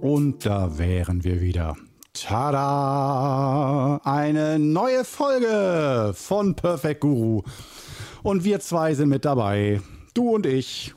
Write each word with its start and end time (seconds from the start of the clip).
Und 0.00 0.46
da 0.46 0.78
wären 0.78 1.24
wir 1.24 1.42
wieder. 1.42 1.76
Tada! 2.14 4.00
Eine 4.02 4.58
neue 4.58 5.04
Folge 5.04 6.12
von 6.14 6.56
Perfect 6.56 7.02
Guru. 7.02 7.42
Und 8.22 8.44
wir 8.44 8.60
zwei 8.60 8.94
sind 8.94 9.10
mit 9.10 9.26
dabei. 9.26 9.82
Du 10.14 10.30
und 10.30 10.46
ich. 10.46 10.94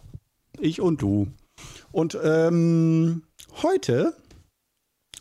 Ich 0.57 0.79
und 0.79 1.01
du. 1.01 1.27
Und 1.91 2.17
ähm, 2.23 3.23
heute 3.61 4.15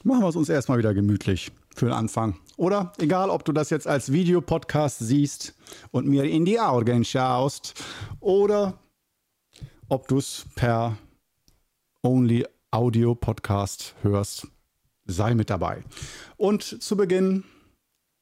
machen 0.05 0.23
wir 0.23 0.29
es 0.29 0.37
uns 0.37 0.49
erstmal 0.49 0.79
wieder 0.79 0.95
gemütlich 0.95 1.51
für 1.75 1.87
den 1.87 1.95
Anfang. 1.95 2.37
Oder 2.57 2.93
egal, 2.99 3.31
ob 3.31 3.45
du 3.45 3.53
das 3.53 3.71
jetzt 3.71 3.89
als 3.89 4.13
Videopodcast 4.13 5.01
siehst 5.01 5.55
und 5.91 6.07
mir 6.07 6.23
in 6.23 6.45
die 6.45 6.61
Augen 6.61 7.05
schaust 7.05 7.75
oder 8.21 8.79
ob 9.89 10.07
du 10.07 10.19
es 10.19 10.47
per 10.55 10.97
Only 12.05 12.47
Audio 12.75 13.15
Podcast 13.15 13.95
hörst, 14.01 14.49
sei 15.05 15.35
mit 15.35 15.51
dabei. 15.51 15.85
Und 16.39 16.63
zu 16.63 16.97
Beginn 16.97 17.45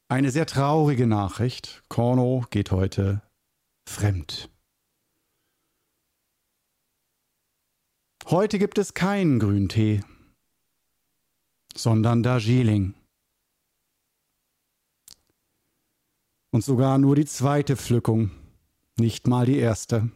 eine 0.09 0.33
sehr 0.33 0.45
traurige 0.45 1.07
Nachricht. 1.07 1.85
Korno 1.89 2.45
geht 2.51 2.73
heute 2.73 3.23
fremd. 3.89 4.51
Heute 8.27 8.59
gibt 8.59 8.79
es 8.79 8.93
keinen 8.93 9.39
Grüntee, 9.39 10.03
sondern 11.77 12.25
Darjeeling. 12.25 12.95
Und 16.51 16.65
sogar 16.65 16.99
nur 16.99 17.15
die 17.15 17.27
zweite 17.27 17.77
Pflückung, 17.77 18.33
nicht 18.97 19.29
mal 19.29 19.47
die 19.47 19.59
erste. 19.59 20.11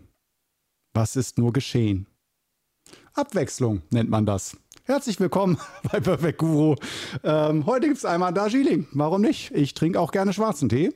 Was 0.93 1.15
ist 1.15 1.39
nur 1.39 1.53
geschehen? 1.53 2.09
Abwechslung 3.15 3.83
nennt 3.91 4.11
man 4.11 4.27
das. 4.27 4.57
Herzlich 4.85 5.21
willkommen 5.21 5.57
bei 5.93 6.01
Perfect 6.01 6.39
Guru. 6.39 6.75
Ähm, 7.23 7.65
heute 7.65 7.87
gibt 7.87 7.99
es 7.99 8.05
einmal 8.05 8.35
Darjeeling. 8.35 8.89
Warum 8.93 9.23
nicht? 9.23 9.53
Ich 9.53 9.73
trinke 9.73 10.01
auch 10.01 10.11
gerne 10.11 10.33
schwarzen 10.33 10.69
Tee. 10.69 10.93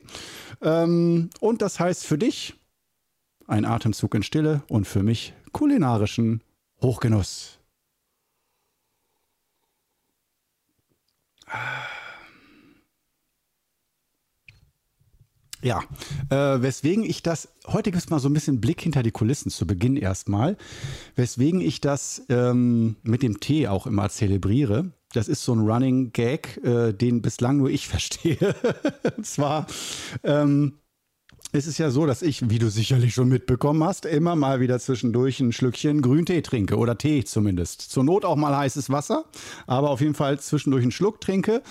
Ähm, 0.61 1.31
und 1.41 1.63
das 1.63 1.79
heißt 1.79 2.05
für 2.05 2.19
dich 2.19 2.55
ein 3.47 3.65
Atemzug 3.65 4.15
in 4.15 4.23
Stille 4.25 4.63
und 4.69 4.87
für 4.87 5.03
mich 5.03 5.33
kulinarischen 5.53 6.43
Hochgenuss. 6.83 7.59
Ja, 15.63 15.83
äh, 16.31 16.63
weswegen 16.63 17.05
ich 17.05 17.23
das, 17.23 17.49
heute 17.67 17.91
gibt 17.91 18.05
es 18.05 18.11
mal 18.11 18.21
so 18.21 18.29
ein 18.29 18.33
bisschen 18.33 18.61
Blick 18.61 18.81
hinter 18.81 19.03
die 19.03 19.11
Kulissen 19.11 19.51
zu 19.51 19.67
Beginn 19.67 19.97
erstmal, 19.97 20.57
weswegen 21.17 21.61
ich 21.61 21.81
das 21.81 22.23
ähm, 22.29 22.97
mit 23.03 23.23
dem 23.23 23.41
Tee 23.41 23.67
auch 23.67 23.87
immer 23.87 24.09
zelebriere. 24.09 24.93
Das 25.15 25.27
ist 25.27 25.43
so 25.43 25.55
ein 25.55 25.61
Running 25.61 26.13
Gag, 26.13 26.61
äh, 26.65 26.93
den 26.93 27.23
bislang 27.23 27.57
nur 27.57 27.71
ich 27.71 27.89
verstehe. 27.89 28.55
Und 29.17 29.27
zwar 29.27 29.67
ähm, 30.23 30.75
ist 31.53 31.67
es 31.67 31.79
ja 31.79 31.91
so, 31.91 32.07
dass 32.07 32.23
ich, 32.23 32.51
wie 32.51 32.59
du 32.59 32.69
sicherlich 32.69 33.15
schon 33.15 33.29
mitbekommen 33.29 33.83
hast, 33.83 34.05
immer 34.05 34.37
mal 34.37 34.61
wieder 34.61 34.79
zwischendurch 34.79 35.41
ein 35.41 35.53
Schlückchen 35.53 36.03
Grüntee 36.03 36.43
trinke 36.43 36.77
oder 36.77 36.99
Tee 36.99 37.25
zumindest. 37.25 37.81
Zur 37.81 38.05
Not 38.05 38.25
auch 38.25 38.37
mal 38.37 38.57
heißes 38.57 38.91
Wasser, 38.91 39.25
aber 39.67 39.91
auf 39.91 40.03
jeden 40.03 40.15
Fall 40.15 40.39
zwischendurch 40.39 40.83
einen 40.83 40.93
Schluck 40.93 41.21
trinke 41.21 41.63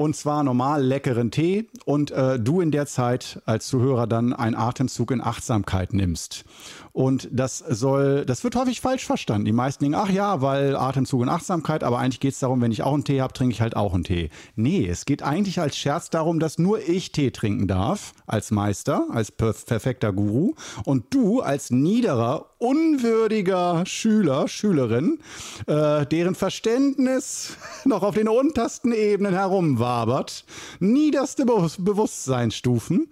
und 0.00 0.16
zwar 0.16 0.42
normal 0.44 0.82
leckeren 0.82 1.30
Tee 1.30 1.68
und 1.84 2.10
äh, 2.10 2.40
du 2.40 2.62
in 2.62 2.70
der 2.70 2.86
Zeit 2.86 3.42
als 3.44 3.66
Zuhörer 3.66 4.06
dann 4.06 4.32
einen 4.32 4.56
Atemzug 4.56 5.10
in 5.10 5.20
Achtsamkeit 5.20 5.92
nimmst. 5.92 6.46
Und 6.92 7.28
das 7.30 7.58
soll, 7.58 8.24
das 8.24 8.42
wird 8.42 8.56
häufig 8.56 8.80
falsch 8.80 9.04
verstanden. 9.04 9.44
Die 9.44 9.52
meisten 9.52 9.84
denken, 9.84 9.98
ach 10.00 10.08
ja, 10.08 10.40
weil 10.40 10.74
Atemzug 10.74 11.20
und 11.20 11.28
Achtsamkeit, 11.28 11.84
aber 11.84 11.98
eigentlich 11.98 12.20
geht 12.20 12.32
es 12.32 12.38
darum, 12.38 12.62
wenn 12.62 12.72
ich 12.72 12.82
auch 12.82 12.94
einen 12.94 13.04
Tee 13.04 13.20
habe, 13.20 13.34
trinke 13.34 13.52
ich 13.52 13.60
halt 13.60 13.76
auch 13.76 13.92
einen 13.92 14.04
Tee. 14.04 14.30
Nee, 14.56 14.86
es 14.86 15.04
geht 15.04 15.22
eigentlich 15.22 15.60
als 15.60 15.76
Scherz 15.76 16.08
darum, 16.08 16.40
dass 16.40 16.58
nur 16.58 16.80
ich 16.80 17.12
Tee 17.12 17.30
trinken 17.30 17.68
darf, 17.68 18.14
als 18.26 18.50
Meister, 18.50 19.06
als 19.10 19.30
perfekter 19.30 20.14
Guru, 20.14 20.54
und 20.86 21.12
du 21.12 21.42
als 21.42 21.70
niederer, 21.70 22.46
unwürdiger 22.60 23.84
Schüler, 23.86 24.46
Schülerin, 24.46 25.18
äh, 25.66 26.06
deren 26.06 26.34
Verständnis 26.34 27.56
noch 27.84 28.02
auf 28.02 28.14
den 28.14 28.28
untersten 28.28 28.92
Ebenen 28.92 29.34
herumwabert, 29.34 30.44
niederste 30.78 31.46
Be 31.46 31.68
Bewusstseinsstufen. 31.78 33.08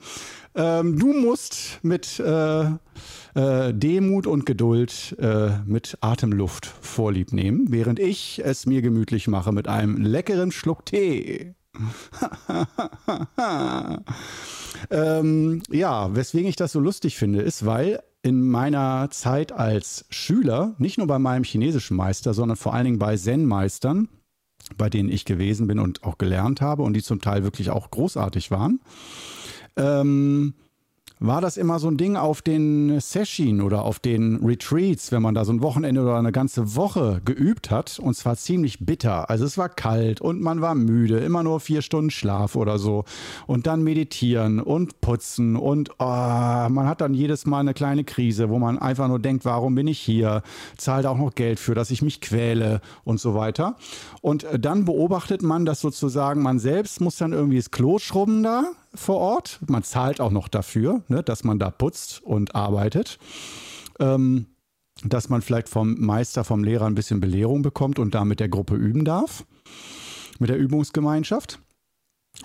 Ähm, 0.54 0.98
du 0.98 1.12
musst 1.12 1.78
mit 1.82 2.20
äh, 2.20 2.64
äh, 3.34 3.72
Demut 3.72 4.26
und 4.26 4.46
Geduld 4.46 5.16
äh, 5.18 5.50
mit 5.64 5.96
Atemluft 6.00 6.66
vorlieb 6.66 7.32
nehmen, 7.32 7.66
während 7.70 7.98
ich 7.98 8.42
es 8.44 8.66
mir 8.66 8.82
gemütlich 8.82 9.28
mache 9.28 9.52
mit 9.52 9.66
einem 9.68 9.96
leckeren 9.96 10.52
Schluck 10.52 10.84
Tee. 10.86 11.54
ähm, 14.90 15.62
ja, 15.70 16.14
weswegen 16.14 16.48
ich 16.48 16.56
das 16.56 16.72
so 16.72 16.80
lustig 16.80 17.16
finde, 17.16 17.42
ist, 17.42 17.64
weil 17.64 18.02
in 18.22 18.48
meiner 18.48 19.08
Zeit 19.10 19.52
als 19.52 20.04
Schüler, 20.10 20.74
nicht 20.78 20.98
nur 20.98 21.06
bei 21.06 21.18
meinem 21.18 21.44
chinesischen 21.44 21.96
Meister, 21.96 22.34
sondern 22.34 22.56
vor 22.56 22.74
allen 22.74 22.84
Dingen 22.84 22.98
bei 22.98 23.16
Zen-Meistern, 23.16 24.08
bei 24.76 24.90
denen 24.90 25.08
ich 25.08 25.24
gewesen 25.24 25.66
bin 25.66 25.78
und 25.78 26.02
auch 26.02 26.18
gelernt 26.18 26.60
habe 26.60 26.82
und 26.82 26.94
die 26.94 27.02
zum 27.02 27.20
Teil 27.20 27.44
wirklich 27.44 27.70
auch 27.70 27.90
großartig 27.90 28.50
waren, 28.50 28.80
ähm, 29.76 30.54
war 31.20 31.40
das 31.40 31.56
immer 31.56 31.78
so 31.78 31.88
ein 31.88 31.96
Ding 31.96 32.16
auf 32.16 32.42
den 32.42 33.00
Session 33.00 33.60
oder 33.60 33.84
auf 33.84 33.98
den 33.98 34.36
Retreats, 34.44 35.10
wenn 35.12 35.22
man 35.22 35.34
da 35.34 35.44
so 35.44 35.52
ein 35.52 35.62
Wochenende 35.62 36.02
oder 36.02 36.16
eine 36.16 36.32
ganze 36.32 36.76
Woche 36.76 37.20
geübt 37.24 37.70
hat 37.70 37.98
und 37.98 38.14
zwar 38.14 38.36
ziemlich 38.36 38.84
bitter. 38.84 39.28
Also 39.28 39.44
es 39.44 39.58
war 39.58 39.68
kalt 39.68 40.20
und 40.20 40.40
man 40.40 40.60
war 40.60 40.74
müde, 40.74 41.18
immer 41.18 41.42
nur 41.42 41.60
vier 41.60 41.82
Stunden 41.82 42.10
Schlaf 42.10 42.56
oder 42.56 42.78
so 42.78 43.04
und 43.46 43.66
dann 43.66 43.82
meditieren 43.82 44.60
und 44.60 45.00
putzen 45.00 45.56
und 45.56 45.90
oh, 45.98 46.04
man 46.04 46.86
hat 46.86 47.00
dann 47.00 47.14
jedes 47.14 47.46
Mal 47.46 47.60
eine 47.60 47.74
kleine 47.74 48.04
Krise, 48.04 48.48
wo 48.48 48.58
man 48.58 48.78
einfach 48.78 49.08
nur 49.08 49.18
denkt, 49.18 49.44
warum 49.44 49.74
bin 49.74 49.88
ich 49.88 49.98
hier? 49.98 50.42
Zahlt 50.76 51.06
auch 51.06 51.18
noch 51.18 51.34
Geld 51.34 51.58
für, 51.58 51.74
dass 51.74 51.90
ich 51.90 52.02
mich 52.02 52.20
quäle 52.20 52.80
und 53.04 53.20
so 53.20 53.34
weiter. 53.34 53.76
Und 54.20 54.46
dann 54.58 54.84
beobachtet 54.84 55.42
man, 55.42 55.64
dass 55.64 55.80
sozusagen 55.80 56.42
man 56.42 56.58
selbst 56.58 57.00
muss 57.00 57.16
dann 57.16 57.32
irgendwie 57.32 57.56
das 57.56 57.70
Klo 57.70 57.98
schrubben 57.98 58.42
da 58.42 58.64
vor 58.94 59.18
Ort. 59.18 59.60
Man 59.66 59.82
zahlt 59.82 60.20
auch 60.20 60.30
noch 60.30 60.48
dafür, 60.48 61.02
ne, 61.08 61.22
dass 61.22 61.44
man 61.44 61.58
da 61.58 61.70
putzt 61.70 62.22
und 62.22 62.54
arbeitet. 62.54 63.18
Ähm, 64.00 64.46
dass 65.04 65.28
man 65.28 65.42
vielleicht 65.42 65.68
vom 65.68 65.94
Meister, 66.00 66.44
vom 66.44 66.64
Lehrer 66.64 66.86
ein 66.86 66.94
bisschen 66.94 67.20
Belehrung 67.20 67.62
bekommt 67.62 67.98
und 67.98 68.14
da 68.14 68.24
mit 68.24 68.40
der 68.40 68.48
Gruppe 68.48 68.74
üben 68.74 69.04
darf, 69.04 69.44
mit 70.38 70.50
der 70.50 70.58
Übungsgemeinschaft. 70.58 71.60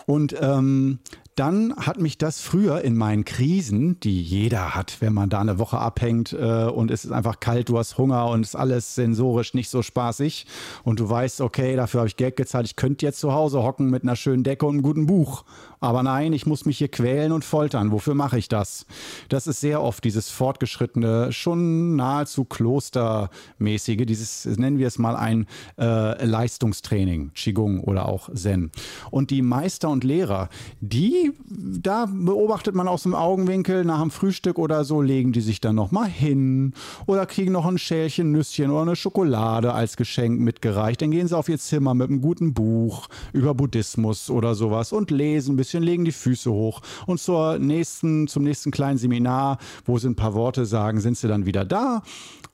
Und 0.06 0.36
ähm, 0.40 1.00
dann 1.36 1.76
hat 1.78 2.00
mich 2.00 2.18
das 2.18 2.42
früher 2.42 2.82
in 2.82 2.96
meinen 2.96 3.26
Krisen, 3.26 4.00
die 4.00 4.22
jeder 4.22 4.76
hat, 4.76 4.98
wenn 5.00 5.14
man 5.14 5.30
da 5.30 5.40
eine 5.40 5.60
Woche 5.60 5.78
abhängt 5.80 6.34
äh, 6.34 6.66
und 6.66 6.92
es 6.92 7.06
ist 7.06 7.12
einfach 7.12 7.40
kalt, 7.40 7.70
du 7.70 7.78
hast 7.78 7.98
Hunger 7.98 8.28
und 8.28 8.42
es 8.42 8.50
ist 8.50 8.56
alles 8.56 8.96
sensorisch 8.96 9.54
nicht 9.54 9.70
so 9.70 9.82
spaßig 9.82 10.46
und 10.84 11.00
du 11.00 11.10
weißt, 11.10 11.42
okay, 11.42 11.76
dafür 11.76 12.02
habe 12.02 12.08
ich 12.08 12.18
Geld 12.18 12.36
gezahlt, 12.36 12.68
ich 12.68 12.76
könnte 12.76 13.06
jetzt 13.06 13.20
zu 13.20 13.34
Hause 13.34 13.64
hocken 13.64 13.90
mit 13.90 14.04
einer 14.04 14.16
schönen 14.16 14.44
Decke 14.44 14.66
und 14.66 14.76
einem 14.76 14.84
guten 14.84 15.06
Buch. 15.08 15.44
Aber 15.80 16.02
nein, 16.02 16.32
ich 16.32 16.46
muss 16.46 16.64
mich 16.66 16.78
hier 16.78 16.88
quälen 16.88 17.34
und 17.34 17.44
foltern. 17.44 17.92
Wofür 17.92 18.16
mache 18.16 18.38
ich 18.38 18.48
das? 18.48 18.86
Das 19.28 19.48
ist 19.48 19.60
sehr 19.60 19.82
oft 19.82 20.02
dieses 20.06 20.30
fortgeschrittene, 20.30 21.34
schon 21.34 21.98
nahezu 21.98 22.46
klostermäßige, 22.46 24.06
dieses, 24.06 24.46
nennen 24.46 24.78
wir 24.78 24.88
es 24.88 24.98
mal 24.98 25.18
ein 25.18 25.46
äh, 25.78 26.24
Leistungstraining, 26.24 27.32
Qigong 27.34 27.82
oder 27.82 28.08
auch 28.08 28.34
Zen. 28.34 28.72
Und 29.12 29.30
die 29.30 29.42
Meister 29.42 29.90
und 29.90 30.06
Lehrer, 30.06 30.48
die 30.80 31.23
da 31.50 32.08
beobachtet 32.10 32.76
man 32.76 32.88
aus 32.88 33.04
dem 33.04 33.16
Augenwinkel 33.16 33.86
nach 33.86 34.02
dem 34.02 34.12
Frühstück 34.12 34.58
oder 34.58 34.84
so, 34.84 35.02
legen 35.02 35.32
die 35.32 35.42
sich 35.42 35.62
dann 35.62 35.76
nochmal 35.76 36.08
hin 36.08 36.74
oder 37.06 37.26
kriegen 37.26 37.52
noch 37.52 37.66
ein 37.66 37.78
Schälchen 37.78 38.32
Nüsschen 38.32 38.72
oder 38.72 38.82
eine 38.84 38.96
Schokolade 38.96 39.74
als 39.74 39.98
Geschenk 39.98 40.40
mitgereicht. 40.40 41.02
Dann 41.02 41.12
gehen 41.12 41.28
sie 41.28 41.38
auf 41.38 41.50
ihr 41.50 41.60
Zimmer 41.60 41.94
mit 41.94 42.10
einem 42.10 42.22
guten 42.22 42.54
Buch 42.54 43.08
über 43.34 43.54
Buddhismus 43.54 44.30
oder 44.30 44.56
sowas 44.56 44.92
und 44.92 45.12
lesen 45.12 45.54
ein 45.54 45.58
bisschen, 45.58 45.84
legen 45.84 46.06
die 46.06 46.12
Füße 46.12 46.52
hoch. 46.52 46.82
Und 47.06 47.20
zur 47.20 47.60
nächsten, 47.60 48.28
zum 48.28 48.44
nächsten 48.44 48.72
kleinen 48.72 48.98
Seminar, 48.98 49.58
wo 49.86 49.98
sie 49.98 50.10
ein 50.10 50.16
paar 50.16 50.34
Worte 50.34 50.66
sagen, 50.66 51.00
sind 51.00 51.18
sie 51.18 51.28
dann 51.28 51.46
wieder 51.46 51.66
da. 51.66 52.02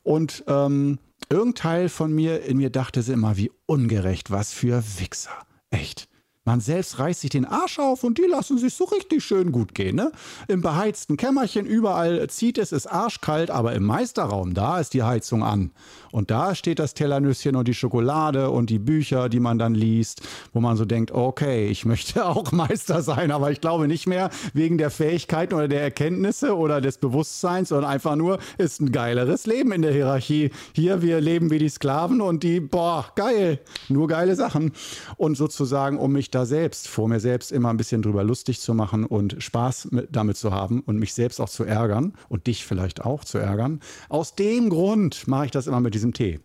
Und 0.04 0.44
ähm, 0.48 1.00
irgendein 1.30 1.56
Teil 1.56 1.90
von 1.90 2.14
mir 2.14 2.44
in 2.44 2.58
mir 2.58 2.70
dachte 2.70 3.02
sie 3.02 3.14
immer, 3.14 3.38
wie 3.38 3.52
ungerecht, 3.66 4.32
was 4.32 4.54
für 4.54 4.84
Wichser. 5.00 5.32
Echt. 5.70 6.09
Man 6.50 6.62
selbst 6.62 6.98
reißt 6.98 7.22
sich 7.22 7.30
den 7.30 7.46
Arsch 7.46 7.78
auf 7.78 8.04
und 8.04 8.18
die 8.18 8.24
lassen 8.24 8.58
sich 8.58 8.74
so 8.74 8.86
richtig 8.86 9.24
schön 9.24 9.52
gut 9.52 9.76
gehen. 9.76 9.96
Ne? 9.96 10.12
Im 10.48 10.64
beheizten 10.64 11.16
Kämmerchen 11.16 11.68
überall 11.68 12.28
zieht 12.28 12.58
es, 12.58 12.72
ist 12.72 12.88
arschkalt, 12.88 13.52
aber 13.52 13.74
im 13.74 13.84
Meisterraum, 13.84 14.56
da 14.56 14.80
ist 14.80 14.96
die 14.96 15.04
Heizung 15.04 15.44
an. 15.44 15.70
Und 16.12 16.32
da 16.32 16.56
steht 16.56 16.80
das 16.80 16.96
Tellernüsschen 16.96 17.56
und 17.56 17.68
die 17.68 17.76
Schokolade 17.76 18.50
und 18.50 18.72
die 18.72 18.80
Bücher, 18.80 19.30
die 19.30 19.40
man 19.40 19.60
dann 19.60 19.76
liest, 19.76 20.24
wo 20.52 20.60
man 20.60 20.76
so 20.76 20.86
denkt, 20.86 21.12
okay, 21.12 21.68
ich 21.68 21.86
möchte 21.86 22.26
auch 22.26 22.52
Meister 22.52 23.04
sein, 23.04 23.30
aber 23.30 23.52
ich 23.52 23.62
glaube 23.62 23.88
nicht 23.88 24.08
mehr 24.08 24.32
wegen 24.54 24.80
der 24.80 24.90
Fähigkeiten 24.90 25.54
oder 25.54 25.68
der 25.68 25.84
Erkenntnisse 25.84 26.58
oder 26.58 26.82
des 26.82 26.98
Bewusstseins, 26.98 27.70
sondern 27.70 27.92
einfach 27.92 28.16
nur, 28.16 28.40
ist 28.58 28.82
ein 28.82 28.92
geileres 28.92 29.46
Leben 29.46 29.72
in 29.72 29.84
der 29.84 29.94
Hierarchie. 29.94 30.50
Hier, 30.74 31.04
wir 31.04 31.22
leben 31.22 31.52
wie 31.52 31.60
die 31.60 31.70
Sklaven 31.70 32.22
und 32.22 32.42
die, 32.42 32.60
boah, 32.60 33.06
geil, 33.16 33.60
nur 33.88 34.08
geile 34.08 34.36
Sachen. 34.36 34.72
Und 35.16 35.38
sozusagen, 35.38 36.00
um 36.00 36.14
mich 36.14 36.32
da 36.32 36.39
selbst, 36.46 36.88
vor 36.88 37.08
mir 37.08 37.20
selbst 37.20 37.52
immer 37.52 37.70
ein 37.70 37.78
bisschen 37.78 38.02
drüber 38.02 38.24
lustig 38.24 38.60
zu 38.60 38.74
machen 38.74 39.06
und 39.06 39.42
Spaß 39.42 39.92
mit, 39.92 40.16
damit 40.16 40.38
zu 40.38 40.52
haben 40.52 40.82
und 40.82 40.98
mich 40.98 41.14
selbst 41.14 41.40
auch 41.40 41.50
zu 41.50 41.64
ärgern 41.64 42.14
und 42.28 42.48
dich 42.48 42.66
vielleicht 42.66 43.04
auch 43.06 43.24
zu 43.24 43.38
ärgern. 43.38 43.80
Aus 44.10 44.36
dem 44.36 44.70
Grund 44.70 45.28
mache 45.28 45.46
ich 45.46 45.52
das 45.52 45.68
immer 45.68 45.80
mit 45.80 45.94
diesem 45.94 46.14
Tee. 46.14 46.40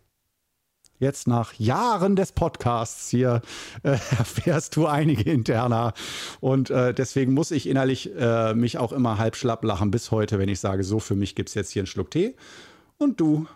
Jetzt 0.98 1.26
nach 1.26 1.52
Jahren 1.54 2.16
des 2.16 2.32
Podcasts 2.32 3.08
hier 3.08 3.42
äh, 3.82 3.90
erfährst 4.18 4.76
du 4.76 4.86
einige 4.86 5.30
interner. 5.30 5.92
Und 6.40 6.70
äh, 6.70 6.94
deswegen 6.94 7.34
muss 7.34 7.50
ich 7.50 7.68
innerlich 7.68 8.14
äh, 8.16 8.54
mich 8.54 8.78
auch 8.78 8.92
immer 8.92 9.18
halb 9.18 9.36
schlapp 9.36 9.64
lachen 9.64 9.90
bis 9.90 10.10
heute, 10.10 10.38
wenn 10.38 10.48
ich 10.48 10.60
sage, 10.60 10.84
so 10.84 11.00
für 11.00 11.16
mich 11.16 11.34
gibt 11.34 11.48
es 11.48 11.54
jetzt 11.54 11.72
hier 11.72 11.80
einen 11.80 11.88
Schluck 11.88 12.10
Tee. 12.10 12.36
Und 12.96 13.20
du, 13.20 13.46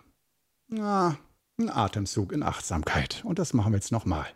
na, 0.67 1.17
ein 1.57 1.69
Atemzug 1.69 2.31
in 2.31 2.43
Achtsamkeit. 2.43 3.21
Und 3.23 3.39
das 3.39 3.53
machen 3.53 3.71
wir 3.71 3.77
jetzt 3.77 3.91
nochmal. 3.91 4.27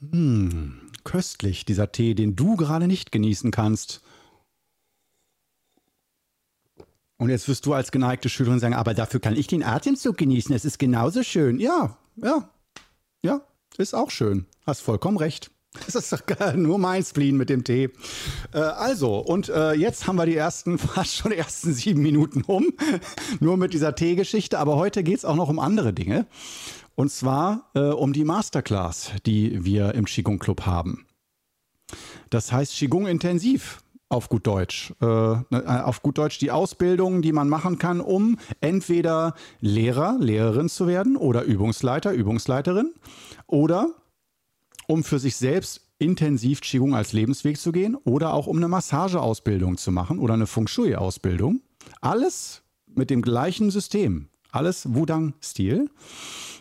Hm, 0.00 0.80
köstlich, 1.04 1.64
dieser 1.64 1.92
Tee, 1.92 2.14
den 2.14 2.36
du 2.36 2.56
gerade 2.56 2.86
nicht 2.86 3.12
genießen 3.12 3.50
kannst. 3.50 4.02
Und 7.18 7.30
jetzt 7.30 7.48
wirst 7.48 7.64
du 7.64 7.72
als 7.72 7.90
geneigte 7.90 8.28
Schülerin 8.28 8.58
sagen, 8.58 8.74
aber 8.74 8.92
dafür 8.92 9.20
kann 9.20 9.36
ich 9.36 9.46
den 9.46 9.62
Atemzug 9.62 10.18
genießen. 10.18 10.54
Es 10.54 10.66
ist 10.66 10.78
genauso 10.78 11.22
schön. 11.22 11.58
Ja, 11.58 11.96
ja, 12.16 12.50
ja, 13.22 13.40
ist 13.78 13.94
auch 13.94 14.10
schön. 14.10 14.46
Hast 14.66 14.82
vollkommen 14.82 15.16
recht. 15.16 15.50
Das 15.84 15.94
ist 15.94 16.12
doch 16.12 16.54
nur 16.54 16.78
mein 16.78 17.04
Spleen 17.04 17.36
mit 17.36 17.50
dem 17.50 17.64
Tee. 17.64 17.90
Äh, 18.52 18.58
also, 18.58 19.18
und 19.18 19.48
äh, 19.48 19.72
jetzt 19.72 20.06
haben 20.06 20.16
wir 20.16 20.26
die 20.26 20.36
ersten, 20.36 20.78
fast 20.78 21.16
schon 21.16 21.32
die 21.32 21.38
ersten 21.38 21.72
sieben 21.72 22.02
Minuten 22.02 22.42
um. 22.42 22.72
nur 23.40 23.56
mit 23.56 23.72
dieser 23.72 23.94
Teegeschichte. 23.94 24.58
Aber 24.58 24.76
heute 24.76 25.02
geht 25.02 25.18
es 25.18 25.24
auch 25.24 25.36
noch 25.36 25.48
um 25.48 25.58
andere 25.58 25.92
Dinge. 25.92 26.26
Und 26.96 27.10
zwar 27.10 27.70
äh, 27.74 27.80
um 27.80 28.12
die 28.12 28.24
Masterclass, 28.24 29.12
die 29.26 29.64
wir 29.64 29.94
im 29.94 30.06
Qigong 30.06 30.38
Club 30.38 30.62
haben. 30.66 31.06
Das 32.30 32.50
heißt 32.50 32.74
Qigong 32.74 33.06
intensiv 33.06 33.82
auf 34.08 34.28
gut 34.28 34.46
Deutsch. 34.46 34.92
Äh, 35.00 35.06
auf 35.06 36.02
gut 36.02 36.18
Deutsch 36.18 36.38
die 36.38 36.50
Ausbildung, 36.50 37.22
die 37.22 37.32
man 37.32 37.48
machen 37.48 37.78
kann, 37.78 38.00
um 38.00 38.38
entweder 38.60 39.34
Lehrer, 39.60 40.16
Lehrerin 40.18 40.68
zu 40.68 40.86
werden 40.86 41.16
oder 41.16 41.42
Übungsleiter, 41.42 42.12
Übungsleiterin 42.12 42.94
oder 43.46 43.90
um 44.86 45.04
für 45.04 45.18
sich 45.18 45.36
selbst 45.36 45.82
intensiv 45.98 46.60
Qigong 46.60 46.94
als 46.94 47.12
Lebensweg 47.12 47.58
zu 47.58 47.72
gehen 47.72 47.94
oder 47.94 48.32
auch 48.32 48.46
um 48.46 48.56
eine 48.56 48.68
Massageausbildung 48.68 49.76
zu 49.76 49.92
machen 49.92 50.18
oder 50.18 50.34
eine 50.34 50.46
Feng 50.46 50.66
Shui-Ausbildung. 50.66 51.60
Alles 52.00 52.62
mit 52.86 53.10
dem 53.10 53.22
gleichen 53.22 53.70
System. 53.70 54.28
Alles 54.52 54.94
Wudang-Stil. 54.94 55.90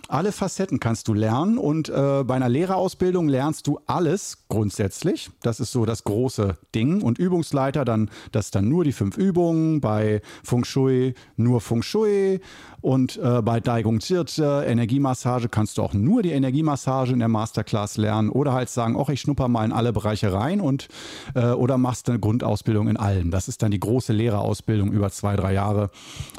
Alle 0.08 0.32
Facetten 0.32 0.80
kannst 0.80 1.08
du 1.08 1.14
lernen 1.14 1.58
und 1.58 1.90
äh, 1.90 2.24
bei 2.24 2.36
einer 2.36 2.50
Lehrerausbildung 2.50 3.28
lernst 3.28 3.66
du 3.66 3.80
alles 3.88 4.46
grundsätzlich. 4.50 5.32
Das 5.42 5.60
ist 5.60 5.72
so 5.72 5.86
das 5.86 6.04
große 6.04 6.58
Ding. 6.76 7.02
Und 7.02 7.18
Übungsleiter, 7.18 7.86
dann, 7.86 8.12
das 8.32 8.52
dann 8.52 8.70
nur 8.70 8.84
die 8.84 8.92
fünf 8.92 9.18
Übungen, 9.18 9.82
bei 9.82 10.22
Feng 10.44 10.64
Shui 10.64 11.16
nur 11.38 11.60
Feng 11.60 11.82
Shui 11.82 12.40
und 12.82 13.18
äh, 13.18 13.42
bei 13.42 13.60
Daigung 13.60 14.00
Zirze, 14.00 14.64
Energiemassage, 14.68 15.50
kannst 15.50 15.80
du 15.80 15.82
auch 15.82 15.94
nur 15.96 16.22
die 16.22 16.32
Energiemassage 16.32 17.14
in 17.14 17.20
der 17.20 17.28
Masterclass 17.28 17.98
lernen 17.98 18.30
oder 18.30 18.54
halt 18.54 18.70
sagen, 18.70 18.96
ach, 19.00 19.10
ich 19.10 19.22
schnupper 19.22 19.48
mal 19.48 19.66
in 19.66 19.72
alle 19.72 19.92
Bereiche 19.92 20.32
rein 20.32 20.62
und 20.62 20.88
äh, 21.34 21.48
oder 21.48 21.80
machst 21.80 22.10
eine 22.10 22.20
Grundausbildung 22.20 22.90
in 22.90 22.98
allen. 22.98 23.32
Das 23.32 23.48
ist 23.48 23.64
dann 23.64 23.72
die 23.72 23.80
große 23.80 24.14
Lehrerausbildung 24.14 24.92
über 24.92 25.10
zwei, 25.10 25.36
drei 25.36 25.54
Jahre, 25.54 25.90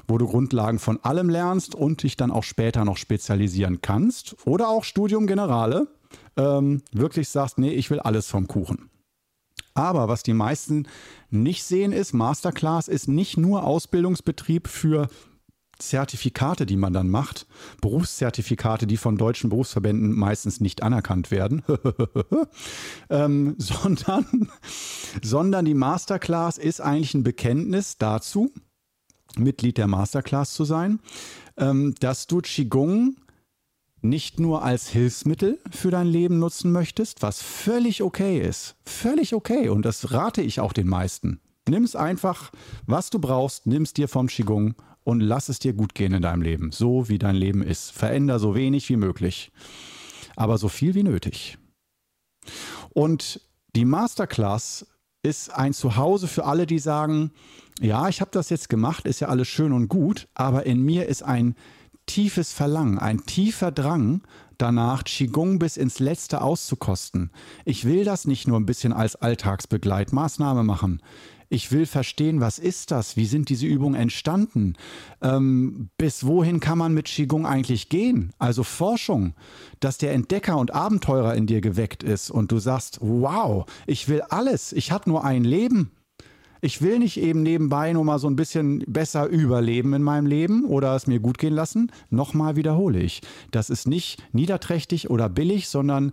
wo 0.07 0.19
du 0.19 0.29
Grundlagen 0.29 0.79
von 0.79 1.01
allem 1.03 1.29
lernst 1.29 1.36
und 1.75 2.03
dich 2.03 2.17
dann 2.17 2.31
auch 2.31 2.45
später 2.45 2.85
noch 2.85 2.97
spezialisieren 2.97 3.81
kannst. 3.83 4.37
Oder 4.47 4.69
auch 4.69 4.85
Studium 4.85 5.27
Generale, 5.27 5.89
ähm, 6.37 6.83
wirklich 6.93 7.29
sagst, 7.29 7.59
nee, 7.59 7.73
ich 7.73 7.91
will 7.91 8.01
alles 8.01 8.29
vom 8.29 8.47
Kuchen. 8.47 8.91
Aber 9.75 10.09
was 10.09 10.23
die 10.23 10.33
meisten 10.33 10.89
nicht 11.31 11.63
sehen 11.65 11.93
ist, 11.93 12.15
Masterclass 12.15 12.89
ist 12.89 13.09
nicht 13.09 13.37
nur 13.37 13.65
Ausbildungsbetrieb 13.65 14.69
für 14.69 15.09
Zertifikate, 15.79 16.65
die 16.65 16.77
man 16.77 16.95
dann 16.95 17.11
macht, 17.11 17.47
Berufszertifikate, 17.83 18.87
die 18.87 18.97
von 18.97 19.19
deutschen 19.19 19.51
Berufsverbänden 19.51 20.13
meistens 20.13 20.61
nicht 20.61 20.83
anerkannt 20.83 21.31
werden, 21.31 21.63
ähm, 23.11 23.57
sondern, 23.59 24.49
sondern 25.23 25.65
die 25.67 25.75
Masterclass 25.75 26.57
ist 26.57 26.81
eigentlich 26.81 27.15
ein 27.15 27.25
Bekenntnis 27.25 27.99
dazu, 27.99 28.53
Mitglied 29.37 29.79
der 29.79 29.87
Masterclass 29.87 30.55
zu 30.55 30.65
sein, 30.65 31.01
ähm, 31.57 31.95
dass 32.01 32.27
du 32.27 32.41
Qigong 32.41 33.17
nicht 34.03 34.39
nur 34.39 34.63
als 34.63 34.89
Hilfsmittel 34.89 35.59
für 35.71 35.91
dein 35.91 36.07
Leben 36.07 36.39
nutzen 36.39 36.73
möchtest, 36.73 37.23
was 37.23 37.43
völlig 37.43 38.03
okay 38.03 38.41
ist. 38.41 38.77
Völlig 38.85 39.35
okay. 39.35 39.69
Und 39.69 39.83
das 39.83 40.13
rate 40.13 40.43
ich 40.43 40.61
auch 40.61 40.73
den 40.73 40.87
meisten. 40.87 41.41
Nimm 41.69 41.83
es 41.83 41.97
einfach, 41.97 42.53
was 42.87 43.11
du 43.11 43.19
brauchst, 43.19 43.67
nimm 43.67 43.83
es 43.83 43.93
dir 43.93 44.09
vom 44.09 44.29
Qigong 44.29 44.75
und 45.03 45.21
lass 45.21 45.49
es 45.49 45.59
dir 45.59 45.73
gut 45.73 45.95
gehen 45.95 46.13
in 46.13 46.23
deinem 46.23 46.43
Leben, 46.43 46.71
so 46.73 47.09
wie 47.09 47.19
dein 47.19 47.35
Leben 47.35 47.63
ist. 47.63 47.91
Veränder 47.91 48.39
so 48.39 48.55
wenig 48.55 48.89
wie 48.89 48.97
möglich, 48.97 49.51
aber 50.37 50.59
so 50.59 50.69
viel 50.69 50.95
wie 50.95 51.03
nötig. 51.03 51.59
Und 52.91 53.41
die 53.75 53.85
Masterclass 53.85 54.87
ist 55.27 55.53
ein 55.53 55.73
Zuhause 55.73 56.29
für 56.29 56.45
alle, 56.45 56.67
die 56.67 56.79
sagen, 56.79 57.33
ja, 57.81 58.09
ich 58.09 58.21
habe 58.21 58.31
das 58.33 58.49
jetzt 58.49 58.69
gemacht, 58.69 59.05
ist 59.07 59.21
ja 59.21 59.29
alles 59.29 59.49
schön 59.49 59.73
und 59.73 59.89
gut, 59.89 60.29
aber 60.35 60.67
in 60.67 60.83
mir 60.83 61.07
ist 61.07 61.23
ein 61.25 61.57
tiefes 62.07 62.53
Verlangen, 62.53 62.99
ein 62.99 63.27
tiefer 63.27 63.73
Drang 63.73 64.23
danach, 64.57 65.03
Qigong 65.03 65.59
bis 65.59 65.77
ins 65.77 65.99
Letzte 65.99 66.41
auszukosten. 66.41 67.31
Ich 67.65 67.85
will 67.85 68.05
das 68.05 68.27
nicht 68.27 68.47
nur 68.47 68.59
ein 68.59 68.67
bisschen 68.67 68.93
als 68.93 69.17
Alltagsbegleitmaßnahme 69.17 70.63
machen 70.63 71.03
ich 71.49 71.73
will 71.73 71.87
verstehen, 71.87 72.41
was 72.41 72.59
ist 72.59 72.91
das? 72.91 73.17
Wie 73.17 73.27
sind 73.27 73.49
diese 73.49 73.67
Übungen 73.67 73.95
entstanden? 73.95 74.75
Ähm, 75.23 75.91
bis 75.99 76.27
wohin 76.27 76.61
kann 76.61 76.79
man 76.79 76.95
mit 76.95 77.07
Qigong 77.07 77.47
eigentlich 77.47 77.89
gehen? 77.89 78.33
Also 78.39 78.63
Forschung, 78.63 79.35
dass 79.81 79.99
der 79.99 80.13
Entdecker 80.13 80.59
und 80.59 80.75
Abenteurer 80.75 81.35
in 81.35 81.47
dir 81.47 81.61
geweckt 81.61 82.03
ist 82.03 82.31
und 82.31 82.53
du 82.53 82.59
sagst, 82.59 82.99
wow, 83.01 83.67
ich 83.87 84.09
will 84.09 84.23
alles, 84.23 84.73
ich 84.73 84.91
habe 84.91 85.09
nur 85.09 85.25
ein 85.25 85.45
Leben. 85.45 85.91
Ich 86.63 86.83
will 86.83 86.99
nicht 86.99 87.21
eben 87.21 87.43
nebenbei 87.43 87.93
nur 87.93 88.05
mal 88.05 88.19
so 88.19 88.29
ein 88.29 88.35
bisschen 88.35 88.83
besser 88.87 89.27
überleben 89.27 89.93
in 89.93 90.03
meinem 90.03 90.27
Leben 90.27 90.65
oder 90.65 90.97
es 90.97 91.07
mir 91.07 91.21
gut 91.21 91.39
gehen 91.39 91.53
lassen. 91.53 91.93
Nochmal 92.11 92.57
wiederhole 92.57 92.99
ich. 92.99 93.21
Das 93.51 93.71
ist 93.71 93.87
nicht 93.87 94.23
niederträchtig 94.33 95.11
oder 95.11 95.29
billig, 95.29 95.69
sondern 95.69 96.13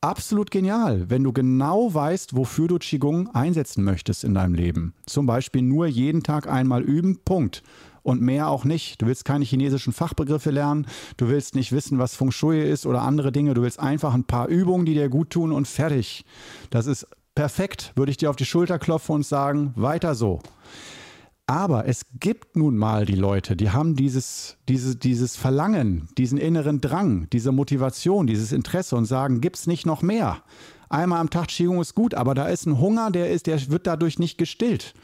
absolut 0.00 0.50
genial, 0.50 1.10
wenn 1.10 1.24
du 1.24 1.32
genau 1.32 1.92
weißt, 1.92 2.34
wofür 2.34 2.68
du 2.68 2.78
Qigong 2.78 3.28
einsetzen 3.28 3.84
möchtest 3.84 4.24
in 4.24 4.34
deinem 4.34 4.54
Leben. 4.54 4.94
Zum 5.06 5.26
Beispiel 5.26 5.62
nur 5.62 5.86
jeden 5.86 6.22
Tag 6.22 6.48
einmal 6.48 6.82
üben, 6.82 7.18
Punkt. 7.24 7.62
Und 8.02 8.22
mehr 8.22 8.48
auch 8.48 8.64
nicht. 8.64 9.02
Du 9.02 9.06
willst 9.06 9.26
keine 9.26 9.44
chinesischen 9.44 9.92
Fachbegriffe 9.92 10.50
lernen, 10.50 10.86
du 11.18 11.28
willst 11.28 11.54
nicht 11.54 11.70
wissen, 11.70 11.98
was 11.98 12.16
Feng 12.16 12.30
Shui 12.30 12.58
ist 12.58 12.86
oder 12.86 13.02
andere 13.02 13.30
Dinge. 13.30 13.52
Du 13.52 13.60
willst 13.60 13.78
einfach 13.78 14.14
ein 14.14 14.24
paar 14.24 14.48
Übungen, 14.48 14.86
die 14.86 14.94
dir 14.94 15.10
gut 15.10 15.28
tun 15.30 15.52
und 15.52 15.68
fertig. 15.68 16.24
Das 16.70 16.86
ist 16.86 17.06
perfekt, 17.34 17.92
würde 17.96 18.10
ich 18.10 18.16
dir 18.16 18.30
auf 18.30 18.36
die 18.36 18.46
Schulter 18.46 18.78
klopfen 18.78 19.16
und 19.16 19.26
sagen, 19.26 19.74
weiter 19.76 20.14
so. 20.14 20.40
Aber 21.50 21.88
es 21.88 22.06
gibt 22.20 22.54
nun 22.54 22.76
mal 22.76 23.04
die 23.06 23.16
Leute, 23.16 23.56
die 23.56 23.70
haben 23.70 23.96
dieses, 23.96 24.56
diese, 24.68 24.94
dieses 24.94 25.34
Verlangen, 25.34 26.08
diesen 26.16 26.38
inneren 26.38 26.80
Drang, 26.80 27.28
diese 27.30 27.50
Motivation, 27.50 28.28
dieses 28.28 28.52
Interesse 28.52 28.94
und 28.94 29.06
sagen, 29.06 29.40
gibt 29.40 29.56
es 29.56 29.66
nicht 29.66 29.84
noch 29.84 30.00
mehr? 30.00 30.44
Einmal 30.90 31.18
am 31.18 31.28
Tag 31.28 31.48
Qigong 31.48 31.80
ist 31.80 31.96
gut, 31.96 32.14
aber 32.14 32.36
da 32.36 32.46
ist 32.46 32.66
ein 32.66 32.78
Hunger, 32.78 33.10
der 33.10 33.32
ist, 33.32 33.48
der 33.48 33.68
wird 33.68 33.88
dadurch 33.88 34.20
nicht 34.20 34.38
gestillt. 34.38 34.94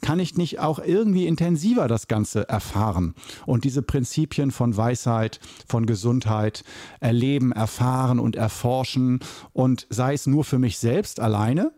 Kann 0.00 0.20
ich 0.20 0.36
nicht 0.36 0.60
auch 0.60 0.78
irgendwie 0.78 1.26
intensiver 1.26 1.88
das 1.88 2.06
Ganze 2.06 2.48
erfahren 2.48 3.16
und 3.44 3.64
diese 3.64 3.82
Prinzipien 3.82 4.52
von 4.52 4.76
Weisheit, 4.76 5.40
von 5.66 5.86
Gesundheit 5.86 6.62
erleben, 7.00 7.50
erfahren 7.50 8.20
und 8.20 8.36
erforschen 8.36 9.18
und 9.52 9.88
sei 9.90 10.14
es 10.14 10.28
nur 10.28 10.44
für 10.44 10.60
mich 10.60 10.78
selbst 10.78 11.18
alleine 11.18 11.72